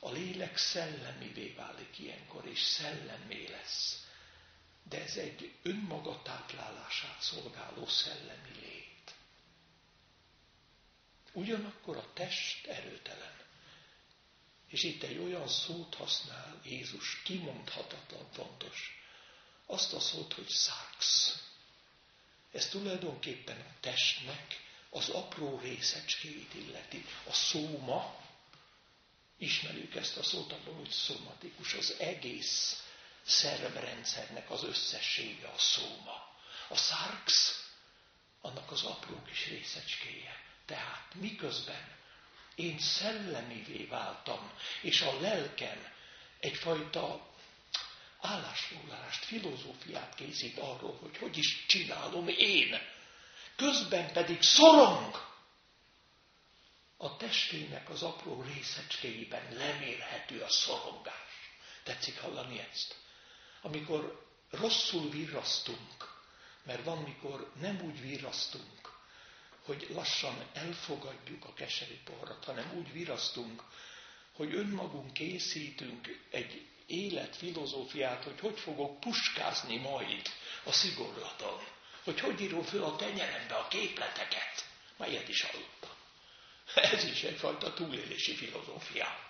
A 0.00 0.10
lélek 0.10 0.56
szellemivé 0.56 1.54
válik 1.56 1.98
ilyenkor, 1.98 2.46
és 2.46 2.62
szellemmé 2.62 3.46
lesz 3.50 4.07
de 4.88 5.02
ez 5.02 5.16
egy 5.16 5.54
önmaga 5.62 6.22
táplálását 6.22 7.20
szolgáló 7.20 7.86
szellemi 7.86 8.50
lét. 8.60 9.14
Ugyanakkor 11.32 11.96
a 11.96 12.12
test 12.12 12.66
erőtelen. 12.66 13.36
És 14.68 14.82
itt 14.82 15.02
egy 15.02 15.18
olyan 15.18 15.48
szót 15.48 15.94
használ 15.94 16.60
Jézus, 16.64 17.22
kimondhatatlan 17.22 18.28
fontos. 18.32 19.02
Azt 19.66 19.92
a 19.92 20.00
szót, 20.00 20.32
hogy 20.32 20.48
száksz. 20.48 21.42
Ez 22.52 22.68
tulajdonképpen 22.68 23.60
a 23.60 23.80
testnek 23.80 24.66
az 24.90 25.08
apró 25.08 25.58
részecskéit 25.58 26.54
illeti. 26.54 27.04
A 27.26 27.32
szóma, 27.32 28.24
ismerjük 29.36 29.94
ezt 29.94 30.16
a 30.16 30.22
szót, 30.22 30.52
abban, 30.52 30.74
hogy 30.74 30.90
szomatikus, 30.90 31.74
az 31.74 31.94
egész 31.98 32.82
szervrendszernek 33.28 34.50
az 34.50 34.64
összessége 34.64 35.46
a 35.48 35.58
szóma. 35.58 36.36
A 36.68 36.76
szárksz, 36.76 37.68
annak 38.40 38.70
az 38.70 38.82
apró 38.82 39.22
kis 39.22 39.46
részecskéje. 39.46 40.40
Tehát 40.66 41.14
miközben 41.14 41.96
én 42.54 42.78
szellemivé 42.78 43.84
váltam, 43.84 44.52
és 44.82 45.00
a 45.00 45.20
lelkem 45.20 45.92
egyfajta 46.40 47.26
állásfoglalást, 48.20 49.24
filozófiát 49.24 50.14
készít 50.14 50.58
arról, 50.58 50.98
hogy 51.00 51.16
hogy 51.18 51.36
is 51.38 51.66
csinálom 51.66 52.28
én. 52.28 52.80
Közben 53.56 54.12
pedig 54.12 54.42
szorong. 54.42 55.26
A 56.96 57.16
testének 57.16 57.90
az 57.90 58.02
apró 58.02 58.42
részecskéiben 58.42 59.52
lemérhető 59.52 60.40
a 60.40 60.48
szorongás. 60.48 61.14
Tetszik 61.82 62.20
hallani 62.20 62.66
ezt? 62.70 62.96
Amikor 63.62 64.26
rosszul 64.50 65.10
virrasztunk, 65.10 66.16
mert 66.62 66.84
van, 66.84 66.98
mikor 66.98 67.52
nem 67.60 67.80
úgy 67.84 68.00
virrasztunk, 68.00 68.92
hogy 69.64 69.86
lassan 69.94 70.48
elfogadjuk 70.52 71.44
a 71.44 71.54
keserű 71.54 71.98
porrat, 72.04 72.44
hanem 72.44 72.72
úgy 72.76 72.92
virasztunk, 72.92 73.62
hogy 74.32 74.54
önmagunk 74.54 75.12
készítünk 75.12 76.26
egy 76.30 76.66
életfilozófiát, 76.86 78.24
hogy 78.24 78.40
hogy 78.40 78.58
fogok 78.58 79.00
puskázni 79.00 79.76
majd 79.76 80.28
a 80.64 80.72
szigorlaton, 80.72 81.60
hogy 82.04 82.20
hogy 82.20 82.40
írom 82.40 82.62
föl 82.62 82.84
a 82.84 82.96
tenyerembe 82.96 83.54
a 83.54 83.68
képleteket. 83.68 84.68
Már 84.96 85.28
is 85.28 85.42
hallottam. 85.42 85.90
Ez 86.74 87.04
is 87.04 87.22
egyfajta 87.22 87.74
túlélési 87.74 88.34
filozófia. 88.34 89.26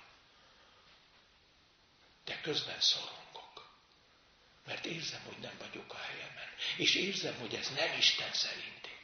De 2.25 2.41
közben 2.41 2.81
szól 2.81 3.19
mert 4.68 4.85
érzem, 4.87 5.22
hogy 5.24 5.38
nem 5.38 5.57
vagyok 5.59 5.92
a 5.92 5.96
helyemen. 5.96 6.48
És 6.76 6.94
érzem, 6.94 7.35
hogy 7.38 7.54
ez 7.54 7.68
nem 7.68 7.98
Isten 7.98 8.33
szerinti. 8.33 8.96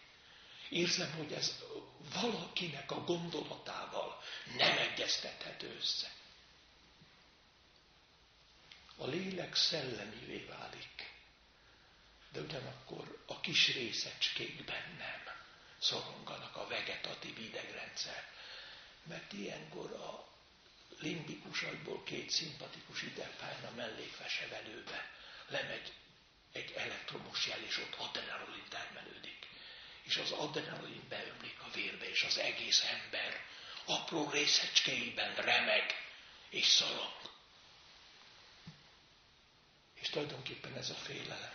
Érzem, 0.68 1.12
hogy 1.12 1.32
ez 1.32 1.62
valakinek 2.12 2.90
a 2.90 3.04
gondolatával 3.04 4.22
nem 4.56 4.78
egyeztethető 4.78 5.76
össze. 5.76 6.12
A 8.96 9.06
lélek 9.06 9.54
szellemivé 9.54 10.38
válik, 10.38 11.12
de 12.32 12.40
ugyanakkor 12.40 13.22
a 13.26 13.40
kis 13.40 13.74
részecskékben 13.74 14.94
nem 14.98 15.22
szoronganak 15.78 16.56
a 16.56 16.66
vegetatív 16.66 17.38
idegrendszer. 17.38 18.24
Mert 19.02 19.32
ilyenkor 19.32 19.92
a 19.92 20.28
limbikus 20.98 21.62
agyból 21.62 22.02
két 22.02 22.30
szimpatikus 22.30 23.02
idegpálya 23.02 23.70
mellékvesevelőbe 23.76 25.10
lemegy 25.48 25.92
egy 26.52 26.72
elektromos 26.72 27.46
jel, 27.46 27.62
és 27.62 27.78
ott 27.78 27.94
adrenalin 27.94 28.64
termelődik. 28.68 29.48
És 30.02 30.16
az 30.16 30.30
adrenalin 30.30 31.08
beömlik 31.08 31.60
a 31.60 31.70
vérbe, 31.70 32.08
és 32.08 32.22
az 32.22 32.38
egész 32.38 32.84
ember 32.84 33.44
apró 33.84 34.30
részecskeiben 34.30 35.34
remeg 35.34 35.94
és 36.48 36.66
szorong. 36.66 37.32
És 39.94 40.08
tulajdonképpen 40.08 40.76
ez 40.76 40.90
a 40.90 40.94
félelem. 40.94 41.54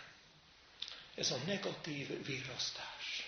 Ez 1.14 1.30
a 1.30 1.36
negatív 1.36 2.24
virrasztás. 2.24 3.26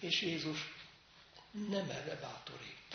És 0.00 0.20
Jézus 0.20 0.58
nem 1.50 1.90
erre 1.90 2.14
bátorít. 2.14 2.94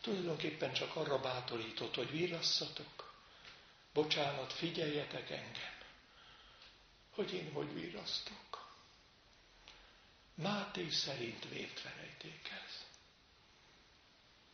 Tulajdonképpen 0.00 0.72
csak 0.72 0.96
arra 0.96 1.18
bátorított, 1.18 1.94
hogy 1.94 2.10
virrasszatok, 2.10 3.07
bocsánat, 3.92 4.52
figyeljetek 4.52 5.30
engem, 5.30 5.76
hogy 7.10 7.32
én 7.34 7.52
hogy 7.52 7.74
virasztok. 7.74 8.66
Máté 10.34 10.90
szerint 10.90 11.48
vért 11.48 11.78
felejtékez. 11.80 12.86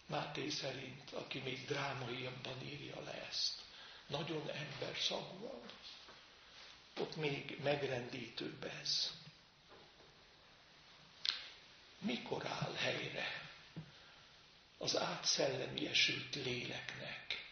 Máté 0.06 0.48
szerint, 0.48 1.10
aki 1.12 1.38
még 1.38 1.64
drámaiabban 1.66 2.62
írja 2.62 3.00
le 3.00 3.26
ezt, 3.28 3.62
nagyon 4.06 4.48
ember 4.50 4.96
szagúan, 4.96 5.60
ott 7.00 7.16
még 7.16 7.58
megrendítőbb 7.62 8.64
ez. 8.64 9.12
Mikor 11.98 12.46
áll 12.46 12.74
helyre 12.74 13.50
az 14.78 14.96
átszellemiesült 14.96 16.34
léleknek 16.34 17.43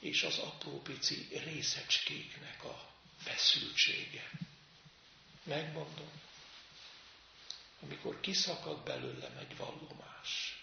és 0.00 0.22
az 0.22 0.38
apró 0.38 0.80
pici 0.82 1.28
részecskéknek 1.30 2.64
a 2.64 2.90
feszültsége. 3.18 4.30
megmondom, 5.42 6.10
amikor 7.82 8.20
kiszakad 8.20 8.84
belőlem 8.84 9.36
egy 9.36 9.56
vallomás, 9.56 10.60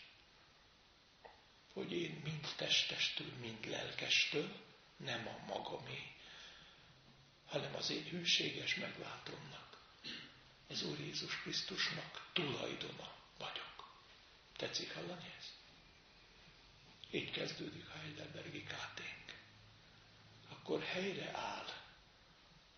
hogy 1.74 1.92
én 1.92 2.22
mind 2.24 2.48
testestől, 2.56 3.34
mind 3.40 3.70
lelkestől, 3.70 4.56
nem 4.98 5.28
a 5.28 5.46
magamé, 5.46 6.12
hanem 7.46 7.76
az 7.76 7.90
én 7.90 8.04
hűséges 8.04 8.76
megváltomnak, 8.76 9.78
az 10.68 10.84
Úr 10.84 11.00
Jézus 11.00 11.42
Krisztusnak 11.42 12.30
tulajdona 12.34 13.14
vagyok. 13.38 13.96
Tetszik 14.56 14.94
hallani 14.94 15.34
ezt? 15.38 15.54
Így 17.12 17.32
kezdődik 17.32 17.90
a 17.90 17.98
Heidelbergi 17.98 18.64
káténk. 18.64 19.17
Akkor 20.68 20.84
helyre 20.84 21.32
áll 21.34 21.66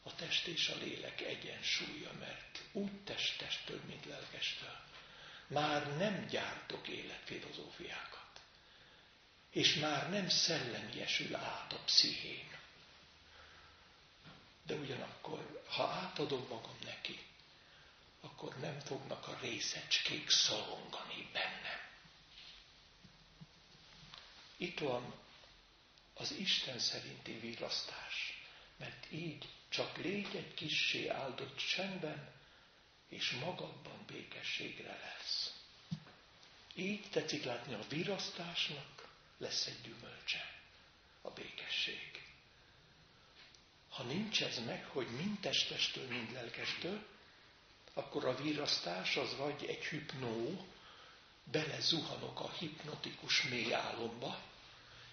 a 0.04 0.16
test 0.16 0.48
és 0.48 0.68
a 0.68 0.78
lélek 0.78 1.22
egyensúlya, 1.22 2.12
mert 2.20 2.64
úgy 2.72 3.04
testestől, 3.04 3.82
mint 3.88 4.06
lelkestől 4.06 4.78
már 5.48 5.98
nem 5.98 6.28
gyártok 6.28 6.88
életfilozófiákat, 6.88 8.42
és 9.52 9.74
már 9.74 10.10
nem 10.10 10.30
szellemiesül 10.30 11.36
át 11.36 11.74
a 11.74 11.80
pszichém. 11.86 12.58
De 14.64 14.74
ugyanakkor, 14.74 15.64
ha 15.68 15.84
átadom 15.84 16.46
magam 16.50 16.78
neki, 16.84 17.20
akkor 18.22 18.60
nem 18.60 18.80
fognak 18.80 19.28
a 19.28 19.38
részecskék 19.42 20.30
szorongani 20.30 21.30
bennem. 21.34 21.80
Itt 24.58 24.80
van 24.80 25.14
az 26.20 26.32
Isten 26.32 26.80
szerinti 26.80 27.40
virasztás, 27.40 28.44
mert 28.78 29.12
így 29.12 29.48
csak 29.70 29.98
légy 29.98 30.36
egy 30.36 30.54
kissé 30.54 31.08
áldott 31.08 31.58
csendben, 31.58 32.32
és 33.10 33.32
magadban 33.32 34.06
békességre 34.08 35.00
lesz. 35.04 35.54
Így 36.76 37.10
tetszik 37.10 37.44
látni 37.44 37.74
a 37.74 37.86
virasztásnak 37.90 39.10
lesz 39.38 39.66
egy 39.66 39.82
gyümölcse, 39.82 40.54
a 41.22 41.30
békesség. 41.30 42.24
Ha 43.90 44.04
nincs 44.04 44.44
ez 44.44 44.60
meg, 44.66 44.86
hogy 44.86 45.08
mind 45.08 45.40
testestől, 45.40 46.08
mind 46.08 46.32
lelkestől, 46.32 47.06
akkor 47.94 48.26
a 48.26 48.36
virasztás 48.36 49.16
az 49.16 49.36
vagy 49.36 49.66
egy 49.66 49.86
hipnó, 49.86 50.68
belezuhanok 51.44 52.40
a 52.40 52.52
hipnotikus 52.52 53.44
mély 53.44 53.74
álomba, 53.74 54.42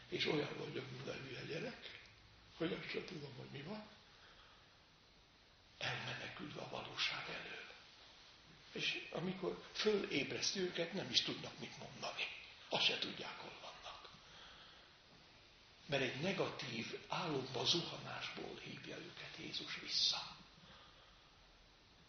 és 0.08 0.26
olyan 0.26 0.56
vagyok, 0.58 0.90
mint 0.90 1.08
a 1.08 1.12
hülye 1.12 1.44
gyerek, 1.44 2.00
hogy 2.56 2.72
azt 2.72 2.90
sem 2.90 3.04
tudom, 3.04 3.34
hogy 3.36 3.48
mi 3.52 3.62
van, 3.62 3.88
elmenekülve 5.78 6.60
a 6.60 6.68
valóság 6.68 7.28
elől. 7.28 7.64
És 8.72 9.08
amikor 9.12 9.64
fölébreszti 9.72 10.60
őket, 10.60 10.92
nem 10.92 11.10
is 11.10 11.20
tudnak 11.20 11.58
mit 11.58 11.78
mondani. 11.78 12.22
Azt 12.68 12.84
se 12.84 12.98
tudják, 12.98 13.38
hol 13.38 13.58
vannak. 13.62 14.10
Mert 15.86 16.02
egy 16.02 16.20
negatív 16.20 16.98
álomba 17.08 17.64
zuhanásból 17.64 18.58
hívja 18.62 18.96
őket 18.96 19.36
Jézus 19.38 19.78
vissza. 19.80 20.36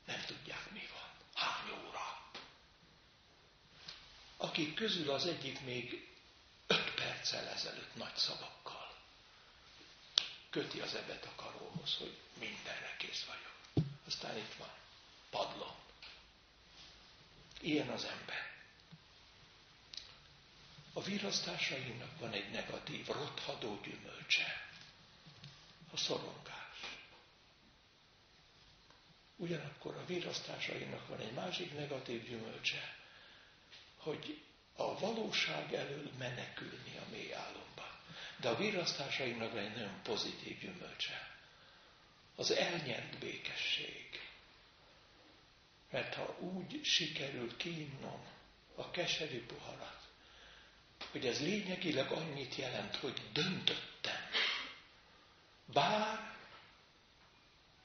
Nem 0.05 0.23
tudják, 0.25 0.71
mi 0.71 0.87
van. 0.93 1.11
Hány 1.33 1.87
óra? 1.87 2.31
Akik 4.37 4.73
közül 4.73 5.09
az 5.11 5.25
egyik 5.25 5.61
még 5.61 6.07
perccel 7.07 7.47
ezelőtt 7.47 7.95
nagy 7.95 8.15
szavakkal 8.15 8.95
köti 10.49 10.79
az 10.79 10.95
ebet 10.95 11.25
a 11.25 11.35
karóhoz, 11.35 11.95
hogy 11.95 12.17
mindenre 12.39 12.95
kész 12.97 13.25
vagyok. 13.25 13.87
Aztán 14.05 14.37
itt 14.37 14.53
van, 14.53 14.71
padlom. 15.29 15.75
Ilyen 17.61 17.89
az 17.89 18.03
ember. 18.03 18.51
A 20.93 21.01
virasztásainak 21.01 22.19
van 22.19 22.31
egy 22.31 22.51
negatív, 22.51 23.07
rothadó 23.07 23.79
gyümölcse. 23.83 24.69
A 25.91 25.97
szorongás. 25.97 26.79
Ugyanakkor 29.35 29.95
a 29.95 30.05
virasztásainak 30.05 31.07
van 31.07 31.19
egy 31.19 31.33
másik 31.33 31.73
negatív 31.73 32.23
gyümölcse, 32.29 32.95
hogy 33.97 34.46
a 34.77 34.99
valóság 34.99 35.73
elől 35.73 36.11
menekülni 36.17 36.97
a 36.97 37.09
mély 37.11 37.33
álomba. 37.33 37.99
De 38.37 38.49
a 38.49 38.55
virasztásainak 38.55 39.51
van 39.53 39.63
egy 39.63 39.75
nagyon 39.75 40.01
pozitív 40.03 40.59
gyümölcse 40.59 41.27
az 42.35 42.51
elnyert 42.51 43.17
békesség. 43.19 44.19
Mert 45.91 46.13
ha 46.13 46.37
úgy 46.39 46.83
sikerül 46.83 47.57
kiinnom 47.57 48.25
a 48.75 48.91
keserű 48.91 49.45
poharat, 49.45 50.07
hogy 51.11 51.25
ez 51.25 51.39
lényegileg 51.41 52.11
annyit 52.11 52.55
jelent, 52.55 52.95
hogy 52.95 53.21
döntöttem. 53.33 54.29
Bár, 55.65 56.35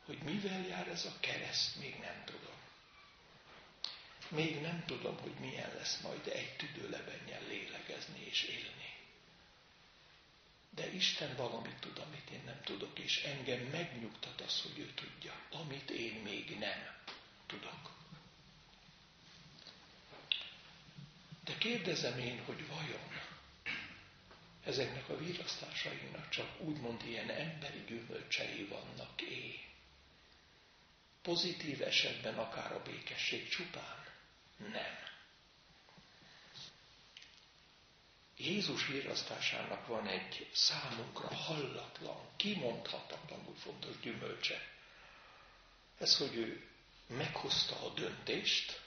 hogy 0.05 0.19
mivel 0.19 0.67
jár 0.67 0.89
ez 0.89 1.05
a 1.05 1.13
kereszt, 1.21 1.77
még 1.77 1.99
nem 2.01 2.23
tudom. 2.25 2.62
Még 4.33 4.61
nem 4.61 4.85
tudom, 4.87 5.19
hogy 5.19 5.35
milyen 5.41 5.75
lesz 5.75 6.01
majd 6.01 6.27
egy 6.27 6.57
tüdőlebennyel 6.57 7.43
lélegezni 7.49 8.25
és 8.25 8.43
élni. 8.43 8.95
De 10.71 10.93
Isten 10.93 11.37
valamit 11.37 11.79
tud, 11.81 11.99
amit 11.99 12.31
én 12.31 12.43
nem 12.45 12.61
tudok, 12.65 12.99
és 12.99 13.23
engem 13.23 13.61
megnyugtat 13.61 14.41
az, 14.41 14.63
hogy 14.63 14.79
ő 14.79 14.93
tudja, 14.95 15.33
amit 15.51 15.91
én 15.91 16.15
még 16.15 16.59
nem 16.59 16.97
tudok. 17.47 17.91
De 21.45 21.59
kérdezem 21.59 22.19
én, 22.19 22.45
hogy 22.45 22.67
vajon 22.69 23.21
ezeknek 24.65 25.09
a 25.09 25.17
virasztásainak 25.19 26.29
csak 26.29 26.61
úgymond 26.61 27.03
ilyen 27.07 27.31
emberi 27.31 27.85
gyümölcsei 27.87 28.65
vannak 28.65 29.21
é. 29.23 29.61
Pozitív 31.23 31.83
esetben 31.83 32.39
akár 32.39 32.73
a 32.73 32.83
békesség 32.83 33.49
csupán? 33.49 34.02
Nem. 34.71 35.01
Jézus 38.37 38.87
virasztásának 38.87 39.87
van 39.87 40.07
egy 40.07 40.51
számunkra 40.53 41.35
hallatlan, 41.35 42.29
kimondhatatlanul 42.37 43.55
fontos 43.55 44.01
gyümölcse. 44.01 44.69
Ez, 45.99 46.17
hogy 46.17 46.37
ő 46.37 46.69
meghozta 47.07 47.87
a 47.87 47.89
döntést, 47.89 48.81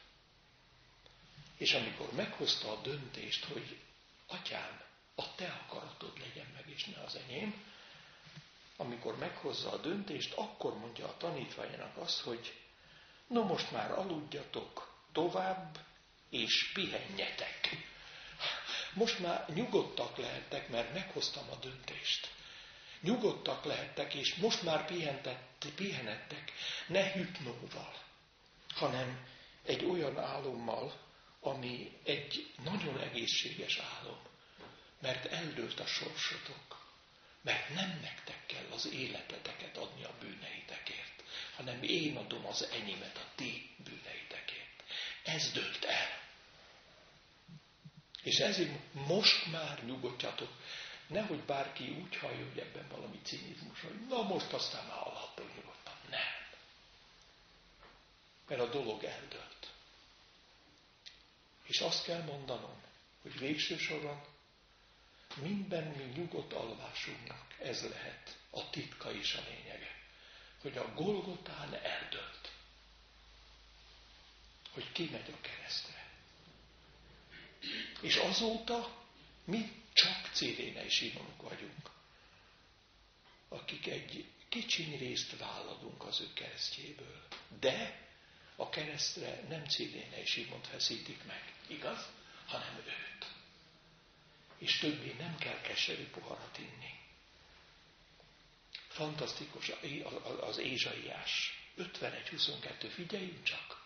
és 1.57 1.73
amikor 1.73 2.11
meghozta 2.11 2.71
a 2.71 2.82
döntést, 2.82 3.45
hogy 3.45 3.80
atyám, 4.28 4.82
a 5.15 5.36
te 5.36 5.47
akaratod 5.47 6.19
legyen 6.19 6.47
meg, 6.53 6.69
és 6.69 6.86
ne 6.86 7.01
az 7.01 7.15
enyém, 7.15 7.63
amikor 8.78 9.17
meghozza 9.17 9.71
a 9.71 9.78
döntést, 9.78 10.34
akkor 10.34 10.78
mondja 10.78 11.07
a 11.07 11.17
tanítványának 11.17 11.97
azt, 11.97 12.19
hogy 12.19 12.59
no 13.28 13.43
most 13.43 13.71
már 13.71 13.91
aludjatok 13.91 14.95
tovább, 15.16 15.78
és 16.30 16.72
pihenjetek. 16.74 17.70
Most 18.93 19.20
már 19.20 19.45
nyugodtak 19.53 20.18
lehettek, 20.18 20.70
mert 20.70 20.93
meghoztam 20.93 21.49
a 21.49 21.55
döntést. 21.55 22.32
Nyugodtak 23.01 23.66
lehettek, 23.66 24.13
és 24.13 24.36
most 24.36 24.61
már 24.61 24.86
pihenettek, 25.76 26.51
ne 26.88 27.11
hüpnóval, 27.11 27.93
hanem 28.76 29.28
egy 29.66 29.86
olyan 29.86 30.20
álommal, 30.20 30.99
ami 31.41 31.91
egy 32.03 32.53
nagyon 32.63 32.99
egészséges 32.99 33.78
álom, 33.78 34.20
mert 35.01 35.26
eldőlt 35.26 35.80
a 35.80 35.86
sorsotok, 35.86 36.86
mert 37.41 37.70
nem 37.70 37.99
nektek 38.01 38.45
kell 38.45 38.72
az 38.72 38.88
életeteket 38.88 39.78
adni 39.78 40.03
a 40.03 40.13
bűneitekért, 40.20 41.24
hanem 41.55 41.84
én 41.84 42.18
adom 42.18 42.45
az 42.45 42.68
enyémet 42.72 43.18
a 43.18 43.32
ti 43.36 43.70
bűneitekért. 43.78 44.64
Ez 45.26 45.51
dőlt 45.51 45.84
el. 45.86 46.23
És 48.23 48.38
ezért 48.38 48.93
most 48.93 49.51
már 49.51 49.84
nyugodjatok. 49.84 50.49
Nehogy 51.07 51.43
bárki 51.43 51.89
úgy 51.89 52.15
hallja, 52.15 52.45
hogy 52.47 52.57
ebben 52.57 52.88
valami 52.89 53.19
cinizmus, 53.23 53.82
hogy 53.82 54.07
na 54.07 54.21
most 54.21 54.53
aztán 54.53 54.86
már 54.86 54.97
alapból 54.97 55.45
nyugodtan. 55.55 55.93
Nem. 56.09 56.34
Mert 58.47 58.61
a 58.61 58.69
dolog 58.69 59.03
eldölt. 59.03 59.71
És 61.63 61.80
azt 61.80 62.03
kell 62.03 62.23
mondanom, 62.23 62.82
hogy 63.21 63.39
végső 63.39 63.78
soron 63.78 64.23
minden 65.41 65.84
mi 65.84 66.03
nyugodt 66.03 66.53
alvásunknak 66.53 67.45
ez 67.59 67.82
lehet 67.89 68.38
a 68.49 68.69
titka 68.69 69.11
is 69.11 69.34
a 69.34 69.41
lényege. 69.49 69.95
Hogy 70.61 70.78
a 70.78 70.93
Golgotán 70.93 71.73
eldölt. 71.73 72.51
Hogy 74.76 74.91
ki 74.91 75.09
megy 75.11 75.30
a 75.32 75.41
keresztre. 75.41 76.07
És 78.01 78.15
azóta 78.15 79.03
mi 79.45 79.71
csak 79.93 80.30
Cirénei 80.34 80.89
Simonok 80.89 81.41
vagyunk, 81.41 81.89
akik 83.49 83.88
egy 83.88 84.26
kicsiny 84.49 84.97
részt 84.97 85.38
vállalunk 85.38 86.03
az 86.03 86.21
ő 86.21 86.34
keresztjéből. 86.34 87.28
De 87.59 88.07
a 88.55 88.69
keresztre 88.69 89.43
nem 89.49 89.65
Ciléne 89.65 90.21
és 90.21 90.30
Simont 90.30 90.67
feszítik 90.67 91.23
meg, 91.23 91.53
igaz? 91.67 92.09
Hanem 92.45 92.76
őt. 92.78 93.26
És 94.57 94.78
többé 94.78 95.15
nem 95.17 95.38
kell 95.38 95.61
keserű 95.61 96.05
poharat 96.07 96.57
inni. 96.57 96.99
Fantasztikus 98.88 99.71
az 100.41 100.57
Ézsaiás. 100.57 101.63
51-22, 101.78 102.91
figyeljünk 102.93 103.43
csak. 103.43 103.84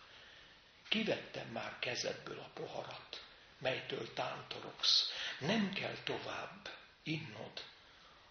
Kivettem 0.89 1.47
már 1.47 1.79
kezedből 1.79 2.39
a 2.39 2.49
poharat, 2.53 3.25
melytől 3.57 4.13
tántorogsz. 4.13 5.09
Nem 5.39 5.73
kell 5.73 5.95
tovább 6.03 6.69
innod 7.03 7.63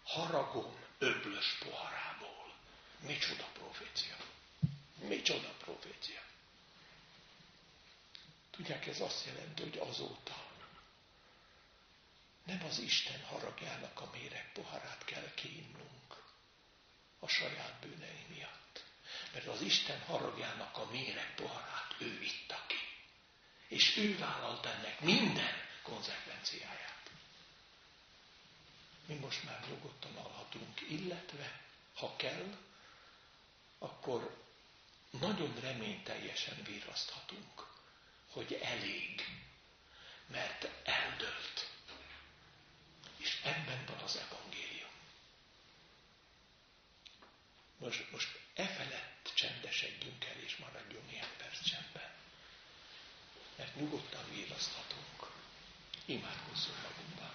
haragom 0.05 0.77
öblös 0.99 1.59
poharából. 1.65 2.55
Micsoda 3.01 3.45
profécia. 3.53 4.17
Micsoda 4.99 5.49
profécia. 5.59 6.21
Tudják, 8.51 8.87
ez 8.87 9.01
azt 9.01 9.27
jelenti, 9.27 9.63
hogy 9.63 9.79
azóta 9.79 10.47
nem 12.45 12.65
az 12.65 12.79
Isten 12.79 13.23
haragjának 13.23 14.01
a 14.01 14.11
méreg 14.13 14.53
poharát 14.53 15.05
kell 15.05 15.35
kiinnunk 15.35 16.23
a 17.19 17.29
saját 17.29 17.79
bűnei 17.81 18.27
miatt. 18.29 18.58
Mert 19.33 19.47
az 19.47 19.61
Isten 19.61 20.01
haragjának 20.01 20.77
a 20.77 20.91
méreg 20.91 21.35
poharát 21.35 21.95
ő 21.99 22.23
itta 22.23 22.65
ki. 22.67 22.77
És 23.69 23.97
ő 23.97 24.19
vállalt 24.19 24.67
ennek 24.67 25.01
minden 25.01 25.55
konzekvenciáját. 25.83 27.11
Mi 29.07 29.15
most 29.15 29.45
már 29.45 29.65
nyugodtan 29.69 30.17
alhatunk, 30.17 30.81
illetve, 30.81 31.61
ha 31.95 32.17
kell, 32.17 32.57
akkor 33.79 34.45
nagyon 35.11 35.61
reményteljesen 35.61 36.63
virraszthatunk, 36.65 37.67
hogy 38.31 38.53
elég, 38.53 39.25
mert 40.27 40.69
eldölt. 40.85 41.69
És 43.17 43.41
ebben 43.45 43.85
van 43.87 43.99
az 43.99 44.17
evangélium. 44.17 44.88
Most, 47.79 48.11
most 48.11 48.29
e 48.55 48.67
felett 48.67 49.33
csendesedjünk 49.35 50.25
el, 50.25 50.43
és 50.45 50.57
maradjunk 50.57 51.11
néhány 51.11 51.37
perc 51.37 51.63
csendben. 51.63 52.11
Mert 53.57 53.77
nyugodtan 53.77 54.25
virraszthatunk. 54.35 55.33
Imádkozzunk 56.05 56.77
magunkban. 56.83 57.33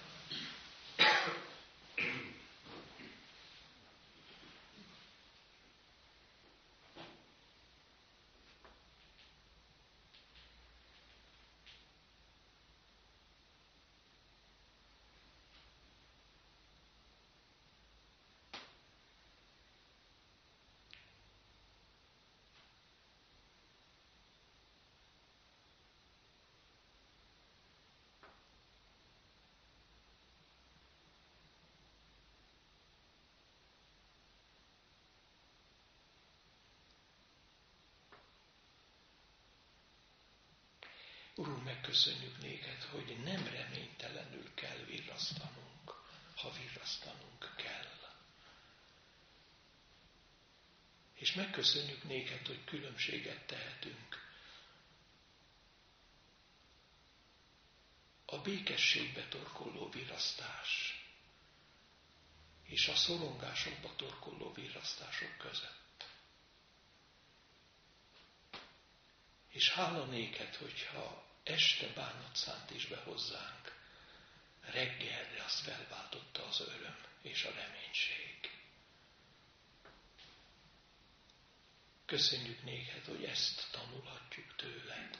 Urunk, 41.34 41.64
megköszönjük 41.64 42.38
néked, 42.40 42.82
hogy 42.82 43.16
nem 43.24 43.44
reménytelenül 43.46 44.54
kell 44.54 44.76
virrasztanunk, 44.76 45.90
ha 46.36 46.52
virrasztanunk 46.52 47.54
kell. 47.56 47.82
És 51.14 51.32
megköszönjük 51.34 52.02
néked, 52.04 52.46
hogy 52.46 52.64
különbséget 52.64 53.46
tehetünk. 53.46 54.22
A 58.26 58.38
békességbe 58.38 59.28
torkolló 59.28 59.88
virrasztás 59.90 60.98
és 62.62 62.88
a 62.88 62.94
szorongásokba 62.94 63.96
torkolló 63.96 64.52
virrasztások 64.52 65.36
között. 65.38 65.83
És 69.54 69.70
hála 69.70 70.04
néked, 70.04 70.54
hogyha 70.54 71.24
este 71.42 71.86
bánat 71.92 72.36
szánt 72.36 72.70
is 72.70 72.86
be 72.86 72.96
hozzánk. 72.96 73.72
Reggelre 74.60 75.42
azt 75.44 75.60
felváltotta 75.60 76.46
az 76.46 76.60
öröm 76.60 76.96
és 77.22 77.44
a 77.44 77.50
reménység. 77.50 78.50
Köszönjük 82.04 82.62
néked, 82.62 83.04
hogy 83.04 83.24
ezt 83.24 83.68
tanulhatjuk 83.70 84.56
tőled. 84.56 85.18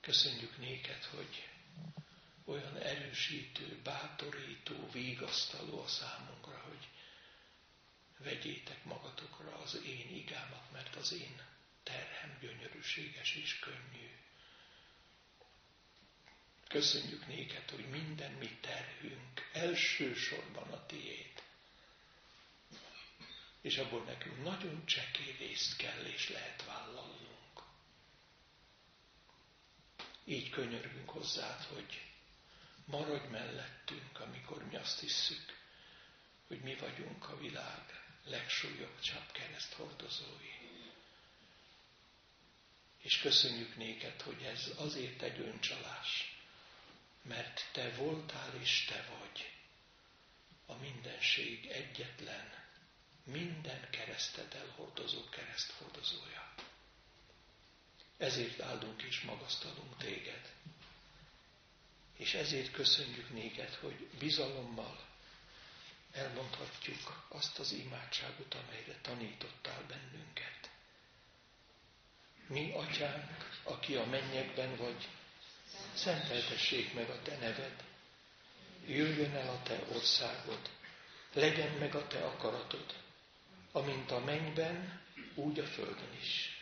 Köszönjük 0.00 0.58
néked, 0.58 1.04
hogy 1.04 1.48
olyan 2.44 2.76
erősítő, 2.76 3.80
bátorító, 3.82 4.90
végasztaló 4.92 5.82
a 5.82 5.86
számunkra, 5.88 6.58
hogy 6.58 6.88
vegyétek 8.18 8.84
magatokra 8.84 9.56
az 9.58 9.74
én 9.84 10.16
igámat, 10.16 10.72
mert 10.72 10.96
az 10.96 11.12
én 11.12 11.54
terhem 11.86 12.38
gyönyörűséges 12.40 13.34
és 13.34 13.58
könnyű. 13.58 14.10
Köszönjük 16.68 17.26
néked, 17.26 17.70
hogy 17.70 17.88
minden 17.88 18.32
mi 18.32 18.58
terhünk 18.60 19.50
elsősorban 19.52 20.72
a 20.72 20.86
tiéd. 20.86 21.42
És 23.60 23.78
abból 23.78 24.02
nekünk 24.04 24.42
nagyon 24.42 24.86
csekély 24.86 25.36
részt 25.38 25.76
kell 25.76 26.04
és 26.04 26.28
lehet 26.28 26.64
vállalnunk. 26.64 27.62
Így 30.24 30.50
könyörgünk 30.50 31.08
hozzád, 31.10 31.62
hogy 31.62 32.02
maradj 32.84 33.26
mellettünk, 33.28 34.20
amikor 34.20 34.64
mi 34.64 34.76
azt 34.76 35.00
hisszük, 35.00 35.58
hogy 36.46 36.60
mi 36.60 36.74
vagyunk 36.74 37.28
a 37.28 37.36
világ 37.38 38.04
legsúlyobb 38.24 39.00
csapkereszt 39.00 39.72
hordozói. 39.72 40.55
És 43.06 43.18
köszönjük 43.18 43.76
néked, 43.76 44.20
hogy 44.22 44.42
ez 44.42 44.70
azért 44.76 45.22
egy 45.22 45.40
öncsalás, 45.40 46.36
mert 47.22 47.68
te 47.72 47.90
voltál 47.90 48.54
és 48.60 48.84
te 48.84 49.04
vagy 49.18 49.50
a 50.66 50.74
mindenség 50.74 51.66
egyetlen, 51.66 52.54
minden 53.24 53.90
keresztet 53.90 54.54
elhordozó 54.54 55.28
kereszthordozója. 55.28 56.54
Ezért 58.16 58.60
áldunk 58.60 59.02
és 59.02 59.20
magasztalunk 59.20 59.96
téged. 59.96 60.52
És 62.16 62.34
ezért 62.34 62.70
köszönjük 62.70 63.30
néked, 63.30 63.74
hogy 63.74 64.08
bizalommal 64.18 65.06
elmondhatjuk 66.12 67.26
azt 67.28 67.58
az 67.58 67.72
imádságot, 67.72 68.54
amelyre 68.54 68.98
tanítottál 69.02 69.82
bennünket. 69.88 70.65
Mi, 72.46 72.72
atyánk, 72.72 73.24
aki 73.62 73.94
a 73.94 74.06
mennyekben 74.06 74.76
vagy, 74.76 75.08
szenteltessék 75.94 76.94
meg 76.94 77.10
a 77.10 77.22
te 77.22 77.36
neved, 77.36 77.84
jöjjön 78.86 79.34
el 79.34 79.48
a 79.48 79.62
te 79.62 79.78
országod, 79.94 80.70
legyen 81.32 81.72
meg 81.72 81.94
a 81.94 82.06
te 82.06 82.18
akaratod, 82.18 82.94
amint 83.72 84.10
a 84.10 84.18
mennyben, 84.18 85.00
úgy 85.34 85.58
a 85.58 85.66
földön 85.66 86.16
is. 86.20 86.60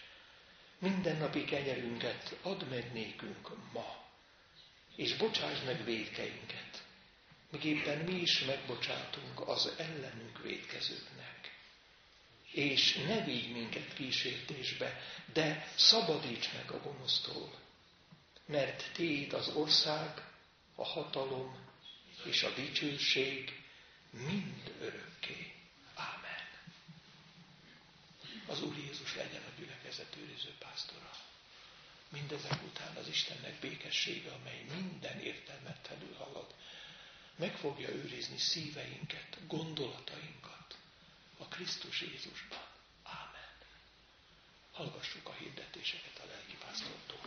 Minden 0.79 1.17
napi 1.17 1.45
kenyerünket 1.45 2.37
add 2.43 2.65
meg 2.65 2.93
nékünk 2.93 3.73
ma, 3.73 4.05
és 4.97 5.17
bocsáss 5.17 5.63
meg 5.65 5.85
védkeinket, 5.85 6.85
míg 7.51 7.65
éppen 7.65 7.99
mi 7.99 8.15
is 8.15 8.45
megbocsátunk 8.45 9.49
az 9.49 9.73
ellenünk 9.77 10.43
védkezőknek 10.43 11.34
és 12.55 12.95
ne 12.95 13.25
vigy 13.25 13.53
minket 13.53 13.95
kísértésbe, 13.95 15.01
de 15.33 15.73
szabadíts 15.77 16.53
meg 16.53 16.71
a 16.71 16.81
gonosztól, 16.81 17.59
mert 18.47 18.91
Téd 18.93 19.33
az 19.33 19.49
ország, 19.49 20.23
a 20.75 20.85
hatalom 20.85 21.57
és 22.25 22.43
a 22.43 22.51
dicsőség 22.55 23.63
mind 24.11 24.75
örökké. 24.81 25.53
Ámen. 25.95 26.49
Az 28.47 28.63
Úr 28.63 28.77
Jézus 28.79 29.15
legyen 29.15 29.43
a 29.43 29.59
gyülekezet 29.59 30.17
őriző 30.17 30.53
pásztora. 30.59 31.11
Mindezek 32.09 32.63
után 32.63 32.97
az 32.97 33.09
Istennek 33.09 33.55
békessége, 33.61 34.31
amely 34.31 34.65
minden 34.75 35.21
értelmet 35.21 35.79
felülhalad, 35.83 36.55
meg 37.37 37.57
fogja 37.57 37.89
őrizni 37.89 38.39
szíveinket, 38.39 39.39
gondolatainkat, 39.47 40.54
Krisztus 41.55 42.01
Jézusban. 42.01 42.67
Ámen. 43.03 43.51
Hallgassuk 44.73 45.29
a 45.29 45.33
hirdetéseket 45.33 46.19
a 46.23 46.27
lelkipásztortól. 46.27 47.21